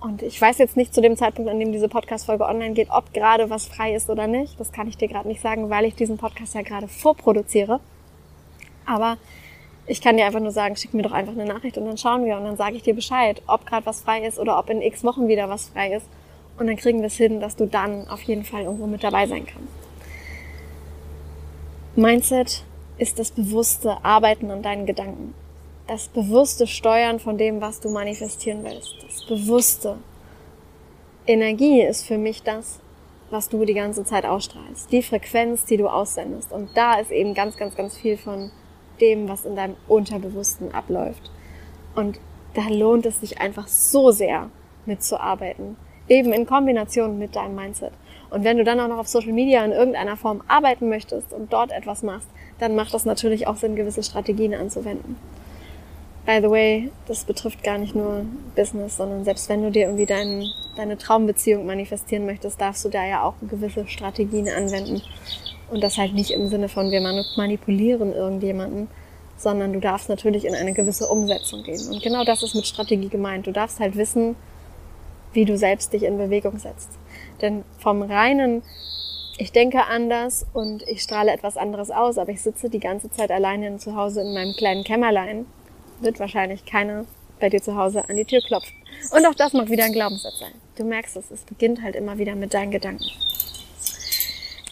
Und 0.00 0.22
ich 0.22 0.40
weiß 0.40 0.58
jetzt 0.58 0.76
nicht 0.76 0.94
zu 0.94 1.02
dem 1.02 1.16
Zeitpunkt, 1.16 1.50
an 1.50 1.58
dem 1.60 1.72
diese 1.72 1.88
Podcast-Folge 1.88 2.44
online 2.44 2.72
geht, 2.72 2.88
ob 2.90 3.12
gerade 3.12 3.50
was 3.50 3.66
frei 3.66 3.94
ist 3.94 4.08
oder 4.08 4.26
nicht. 4.26 4.58
Das 4.58 4.72
kann 4.72 4.88
ich 4.88 4.96
dir 4.96 5.08
gerade 5.08 5.28
nicht 5.28 5.42
sagen, 5.42 5.68
weil 5.68 5.84
ich 5.84 5.94
diesen 5.94 6.16
Podcast 6.16 6.54
ja 6.54 6.62
gerade 6.62 6.88
vorproduziere. 6.88 7.80
Aber 8.86 9.18
ich 9.86 10.00
kann 10.00 10.16
dir 10.16 10.26
einfach 10.26 10.40
nur 10.40 10.52
sagen, 10.52 10.76
schick 10.76 10.94
mir 10.94 11.02
doch 11.02 11.12
einfach 11.12 11.32
eine 11.32 11.46
Nachricht 11.46 11.76
und 11.78 11.86
dann 11.86 11.98
schauen 11.98 12.24
wir 12.24 12.36
und 12.36 12.44
dann 12.44 12.56
sage 12.56 12.76
ich 12.76 12.82
dir 12.82 12.94
Bescheid, 12.94 13.42
ob 13.46 13.66
gerade 13.66 13.86
was 13.86 14.02
frei 14.02 14.26
ist 14.26 14.38
oder 14.38 14.58
ob 14.58 14.70
in 14.70 14.82
x 14.82 15.04
Wochen 15.04 15.28
wieder 15.28 15.48
was 15.48 15.68
frei 15.68 15.94
ist. 15.94 16.06
Und 16.58 16.66
dann 16.66 16.76
kriegen 16.76 17.00
wir 17.00 17.06
es 17.06 17.16
hin, 17.16 17.40
dass 17.40 17.56
du 17.56 17.66
dann 17.66 18.06
auf 18.08 18.22
jeden 18.22 18.44
Fall 18.44 18.62
irgendwo 18.62 18.86
mit 18.86 19.02
dabei 19.02 19.26
sein 19.26 19.46
kannst. 19.46 19.72
Mindset 21.96 22.64
ist 22.98 23.18
das 23.18 23.30
bewusste 23.30 24.04
Arbeiten 24.04 24.50
an 24.50 24.62
deinen 24.62 24.86
Gedanken. 24.86 25.34
Das 25.86 26.08
bewusste 26.08 26.66
Steuern 26.66 27.18
von 27.18 27.38
dem, 27.38 27.60
was 27.60 27.80
du 27.80 27.88
manifestieren 27.88 28.62
willst. 28.62 28.94
Das 29.02 29.24
bewusste. 29.24 29.96
Energie 31.26 31.82
ist 31.82 32.06
für 32.06 32.18
mich 32.18 32.42
das, 32.42 32.78
was 33.30 33.48
du 33.48 33.64
die 33.64 33.74
ganze 33.74 34.04
Zeit 34.04 34.26
ausstrahlst. 34.26 34.92
Die 34.92 35.02
Frequenz, 35.02 35.64
die 35.64 35.78
du 35.78 35.88
aussendest. 35.88 36.52
Und 36.52 36.76
da 36.76 37.00
ist 37.00 37.10
eben 37.10 37.34
ganz, 37.34 37.56
ganz, 37.56 37.74
ganz 37.74 37.96
viel 37.96 38.16
von 38.16 38.50
dem, 39.00 39.28
was 39.28 39.44
in 39.44 39.56
deinem 39.56 39.76
Unterbewussten 39.88 40.74
abläuft. 40.74 41.30
Und 41.94 42.20
da 42.54 42.62
lohnt 42.68 43.06
es 43.06 43.20
sich 43.20 43.40
einfach 43.40 43.68
so 43.68 44.10
sehr 44.10 44.50
mitzuarbeiten. 44.86 45.76
Eben 46.08 46.32
in 46.32 46.46
Kombination 46.46 47.18
mit 47.18 47.36
deinem 47.36 47.54
Mindset. 47.54 47.92
Und 48.30 48.44
wenn 48.44 48.58
du 48.58 48.64
dann 48.64 48.80
auch 48.80 48.88
noch 48.88 48.98
auf 48.98 49.08
Social 49.08 49.32
Media 49.32 49.64
in 49.64 49.72
irgendeiner 49.72 50.16
Form 50.16 50.42
arbeiten 50.48 50.88
möchtest 50.88 51.32
und 51.32 51.52
dort 51.52 51.72
etwas 51.72 52.02
machst, 52.02 52.28
dann 52.58 52.74
macht 52.74 52.94
das 52.94 53.04
natürlich 53.04 53.46
auch 53.46 53.56
Sinn, 53.56 53.76
gewisse 53.76 54.02
Strategien 54.02 54.54
anzuwenden. 54.54 55.16
By 56.26 56.38
the 56.42 56.50
way, 56.50 56.92
das 57.06 57.24
betrifft 57.24 57.64
gar 57.64 57.78
nicht 57.78 57.94
nur 57.94 58.24
Business, 58.54 58.98
sondern 58.98 59.24
selbst 59.24 59.48
wenn 59.48 59.62
du 59.62 59.70
dir 59.70 59.86
irgendwie 59.86 60.06
dein, 60.06 60.44
deine 60.76 60.98
Traumbeziehung 60.98 61.66
manifestieren 61.66 62.26
möchtest, 62.26 62.60
darfst 62.60 62.84
du 62.84 62.88
da 62.88 63.04
ja 63.04 63.22
auch 63.22 63.34
gewisse 63.48 63.88
Strategien 63.88 64.48
anwenden. 64.48 65.02
Und 65.70 65.82
das 65.82 65.98
halt 65.98 66.14
nicht 66.14 66.32
im 66.32 66.48
Sinne 66.48 66.68
von, 66.68 66.90
wir 66.90 67.00
manipulieren 67.00 68.12
irgendjemanden, 68.12 68.88
sondern 69.36 69.72
du 69.72 69.80
darfst 69.80 70.08
natürlich 70.08 70.44
in 70.44 70.54
eine 70.54 70.74
gewisse 70.74 71.06
Umsetzung 71.06 71.62
gehen. 71.62 71.88
Und 71.88 72.02
genau 72.02 72.24
das 72.24 72.42
ist 72.42 72.54
mit 72.54 72.66
Strategie 72.66 73.08
gemeint. 73.08 73.46
Du 73.46 73.52
darfst 73.52 73.80
halt 73.80 73.96
wissen, 73.96 74.36
wie 75.32 75.44
du 75.44 75.56
selbst 75.56 75.92
dich 75.92 76.02
in 76.02 76.18
Bewegung 76.18 76.58
setzt. 76.58 76.90
Denn 77.40 77.64
vom 77.78 78.02
reinen, 78.02 78.62
ich 79.38 79.52
denke 79.52 79.86
anders 79.86 80.44
und 80.52 80.82
ich 80.88 81.02
strahle 81.02 81.32
etwas 81.32 81.56
anderes 81.56 81.90
aus, 81.90 82.18
aber 82.18 82.32
ich 82.32 82.42
sitze 82.42 82.68
die 82.68 82.80
ganze 82.80 83.10
Zeit 83.10 83.30
alleine 83.30 83.78
zu 83.78 83.96
Hause 83.96 84.20
in 84.20 84.34
meinem 84.34 84.54
kleinen 84.54 84.84
Kämmerlein, 84.84 85.46
wird 86.00 86.20
wahrscheinlich 86.20 86.66
keiner 86.66 87.06
bei 87.38 87.48
dir 87.48 87.62
zu 87.62 87.76
Hause 87.76 88.06
an 88.08 88.16
die 88.16 88.24
Tür 88.24 88.40
klopfen. 88.42 88.74
Und 89.12 89.24
auch 89.26 89.34
das 89.34 89.52
mag 89.52 89.70
wieder 89.70 89.84
ein 89.84 89.92
Glaubenssatz 89.92 90.38
sein. 90.38 90.52
Du 90.76 90.84
merkst 90.84 91.16
es, 91.16 91.30
es 91.30 91.42
beginnt 91.42 91.82
halt 91.82 91.96
immer 91.96 92.18
wieder 92.18 92.34
mit 92.34 92.52
deinen 92.52 92.70
Gedanken. 92.70 93.06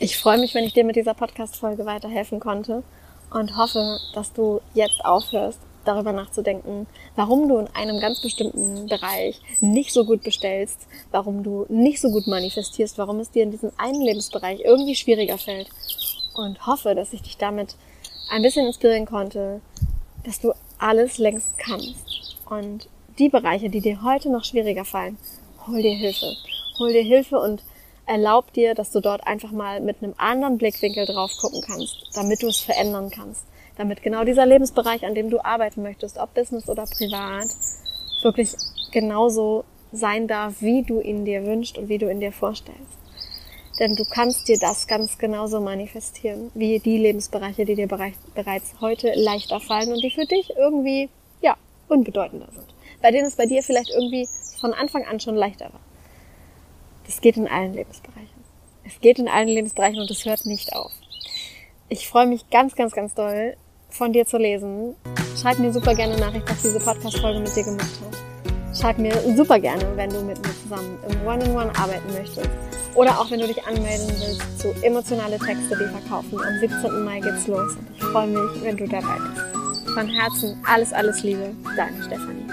Ich 0.01 0.17
freue 0.17 0.39
mich, 0.39 0.55
wenn 0.55 0.63
ich 0.63 0.75
dir 0.75 0.85
mit 0.85 0.95
dieser 0.95 1.15
Podcast-Folge 1.15 1.85
weiterhelfen 1.85 2.39
konnte 2.39 2.85
und 3.31 3.57
hoffe, 3.57 3.99
dass 4.15 4.33
du 4.33 4.61
jetzt 4.73 5.05
aufhörst, 5.05 5.59
darüber 5.85 6.13
nachzudenken, 6.13 6.87
warum 7.17 7.49
du 7.49 7.59
in 7.59 7.67
einem 7.69 7.99
ganz 7.99 8.21
bestimmten 8.21 8.87
Bereich 8.87 9.41
nicht 9.61 9.93
so 9.93 10.05
gut 10.05 10.23
bestellst, 10.23 10.87
warum 11.11 11.43
du 11.43 11.67
nicht 11.69 12.01
so 12.01 12.11
gut 12.11 12.29
manifestierst, 12.29 12.97
warum 12.99 13.19
es 13.19 13.31
dir 13.31 13.43
in 13.43 13.51
diesem 13.51 13.73
einen 13.77 14.03
Lebensbereich 14.03 14.61
irgendwie 14.61 14.95
schwieriger 14.95 15.39
fällt 15.39 15.69
und 16.35 16.65
hoffe, 16.67 16.95
dass 16.95 17.13
ich 17.13 17.23
dich 17.23 17.37
damit 17.37 17.75
ein 18.31 18.43
bisschen 18.43 18.67
inspirieren 18.67 19.07
konnte, 19.07 19.61
dass 20.25 20.41
du 20.41 20.53
alles 20.79 21.19
längst 21.19 21.59
kannst 21.59 22.37
und 22.49 22.89
die 23.19 23.31
Bereiche, 23.31 23.69
die 23.69 23.81
dir 23.81 24.03
heute 24.03 24.31
noch 24.31 24.45
schwieriger 24.45 24.85
fallen, 24.85 25.19
hol 25.67 25.83
dir 25.83 25.97
Hilfe. 25.97 26.37
Hol 26.79 26.93
dir 26.93 27.03
Hilfe 27.03 27.41
und 27.41 27.63
erlaub 28.09 28.53
dir, 28.55 28.75
dass 28.75 28.91
du 28.91 29.01
dort 29.01 29.27
einfach 29.27 29.53
mal 29.53 29.81
mit 29.81 30.03
einem 30.03 30.15
anderen 30.17 30.59
Blickwinkel 30.59 31.07
drauf 31.07 31.31
gucken 31.41 31.61
kannst, 31.61 31.97
damit 32.15 32.43
du 32.43 32.49
es 32.49 32.59
verändern 32.59 33.11
kannst. 33.11 33.45
Damit 33.77 34.03
genau 34.03 34.25
dieser 34.25 34.47
Lebensbereich, 34.47 35.05
an 35.05 35.15
dem 35.15 35.31
du 35.31 35.45
arbeiten 35.45 35.83
möchtest, 35.83 36.19
ob 36.19 36.35
Business 36.35 36.69
oder 36.69 36.85
privat, 36.85 37.49
wirklich 38.23 38.57
genauso 38.91 39.65
sein 39.93 40.27
darf, 40.27 40.61
wie 40.61 40.83
du 40.83 41.01
ihn 41.01 41.25
dir 41.25 41.47
wünschst 41.47 41.79
und 41.79 41.89
wie 41.89 41.99
du 41.99 42.11
ihn 42.11 42.21
dir 42.21 42.33
vorstellst. 42.33 42.81
Denn 43.79 43.95
du 43.95 44.05
kannst 44.05 44.49
dir 44.49 44.59
das 44.59 44.89
ganz 44.89 45.19
genauso 45.19 45.61
manifestieren, 45.61 46.51
wie 46.55 46.81
die 46.81 46.99
Lebensbereiche, 46.99 47.65
die 47.65 47.77
dir 47.77 47.87
bereits 47.87 48.75
heute 48.81 49.13
leichter 49.15 49.61
fallen 49.61 49.93
und 49.93 50.03
die 50.03 50.11
für 50.11 50.27
dich 50.27 50.51
irgendwie, 50.57 51.09
ja, 51.41 51.57
unbedeutender 51.89 52.49
sind. 52.53 52.67
Bei 53.01 53.13
denen 53.13 53.27
es 53.27 53.37
bei 53.37 53.47
dir 53.47 53.63
vielleicht 53.63 53.91
irgendwie 53.91 54.27
von 54.61 54.75
Anfang 54.75 55.05
an 55.05 55.21
schon 55.21 55.37
leichter 55.37 55.67
war. 55.67 55.81
Das 57.09 57.23
geht 57.23 57.39
in 57.39 57.49
allen 57.49 57.73
Lebensbereichen. 57.73 58.45
Es 58.85 59.01
geht 59.01 59.19
in 59.19 59.29
allen 59.29 59.49
Lebensbereichen 59.49 59.99
und 59.99 60.11
es 60.11 60.27
hört 60.27 60.45
nicht 60.45 60.75
auf. 60.75 60.93
Ich 61.89 62.07
freue 62.07 62.27
mich 62.27 62.51
ganz, 62.51 62.77
ganz, 62.77 62.93
ganz 62.93 63.15
doll, 63.15 63.57
von 63.89 64.13
dir 64.13 64.27
zu 64.27 64.37
lesen. 64.37 64.95
Schreib 65.41 65.59
mir 65.59 65.73
super 65.73 65.95
gerne 65.95 66.19
Nachricht, 66.19 66.49
was 66.51 66.61
diese 66.61 66.79
Podcast-Folge 66.79 67.41
mit 67.41 67.57
dir 67.57 67.65
gemacht 67.65 67.89
hat. 68.05 68.77
Schreib 68.79 68.99
mir 68.99 69.15
super 69.35 69.59
gerne, 69.59 69.85
wenn 69.97 70.11
du 70.11 70.21
mit 70.21 70.37
mir 70.37 70.53
zusammen 70.63 70.99
im 71.09 71.27
One-on-One 71.27 71.71
-One 71.71 71.81
arbeiten 71.81 72.13
möchtest. 72.13 72.51
Oder 72.95 73.19
auch 73.19 73.31
wenn 73.31 73.41
du 73.41 73.47
dich 73.47 73.65
anmelden 73.65 74.09
willst 74.09 74.61
zu 74.61 74.75
emotionale 74.83 75.39
Texte, 75.39 75.79
die 75.79 75.91
verkaufen. 75.91 76.39
Am 76.39 76.59
17. 76.61 77.05
Mai 77.05 77.21
geht's 77.21 77.47
los 77.47 77.73
und 77.73 77.89
ich 77.97 78.03
freue 78.05 78.27
mich, 78.27 78.63
wenn 78.63 78.77
du 78.77 78.87
dabei 78.87 79.17
bist. 79.17 79.95
Von 79.95 80.09
Herzen 80.09 80.63
alles, 80.67 80.93
alles 80.93 81.23
Liebe, 81.23 81.55
deine 81.75 82.03
Stefanie. 82.03 82.48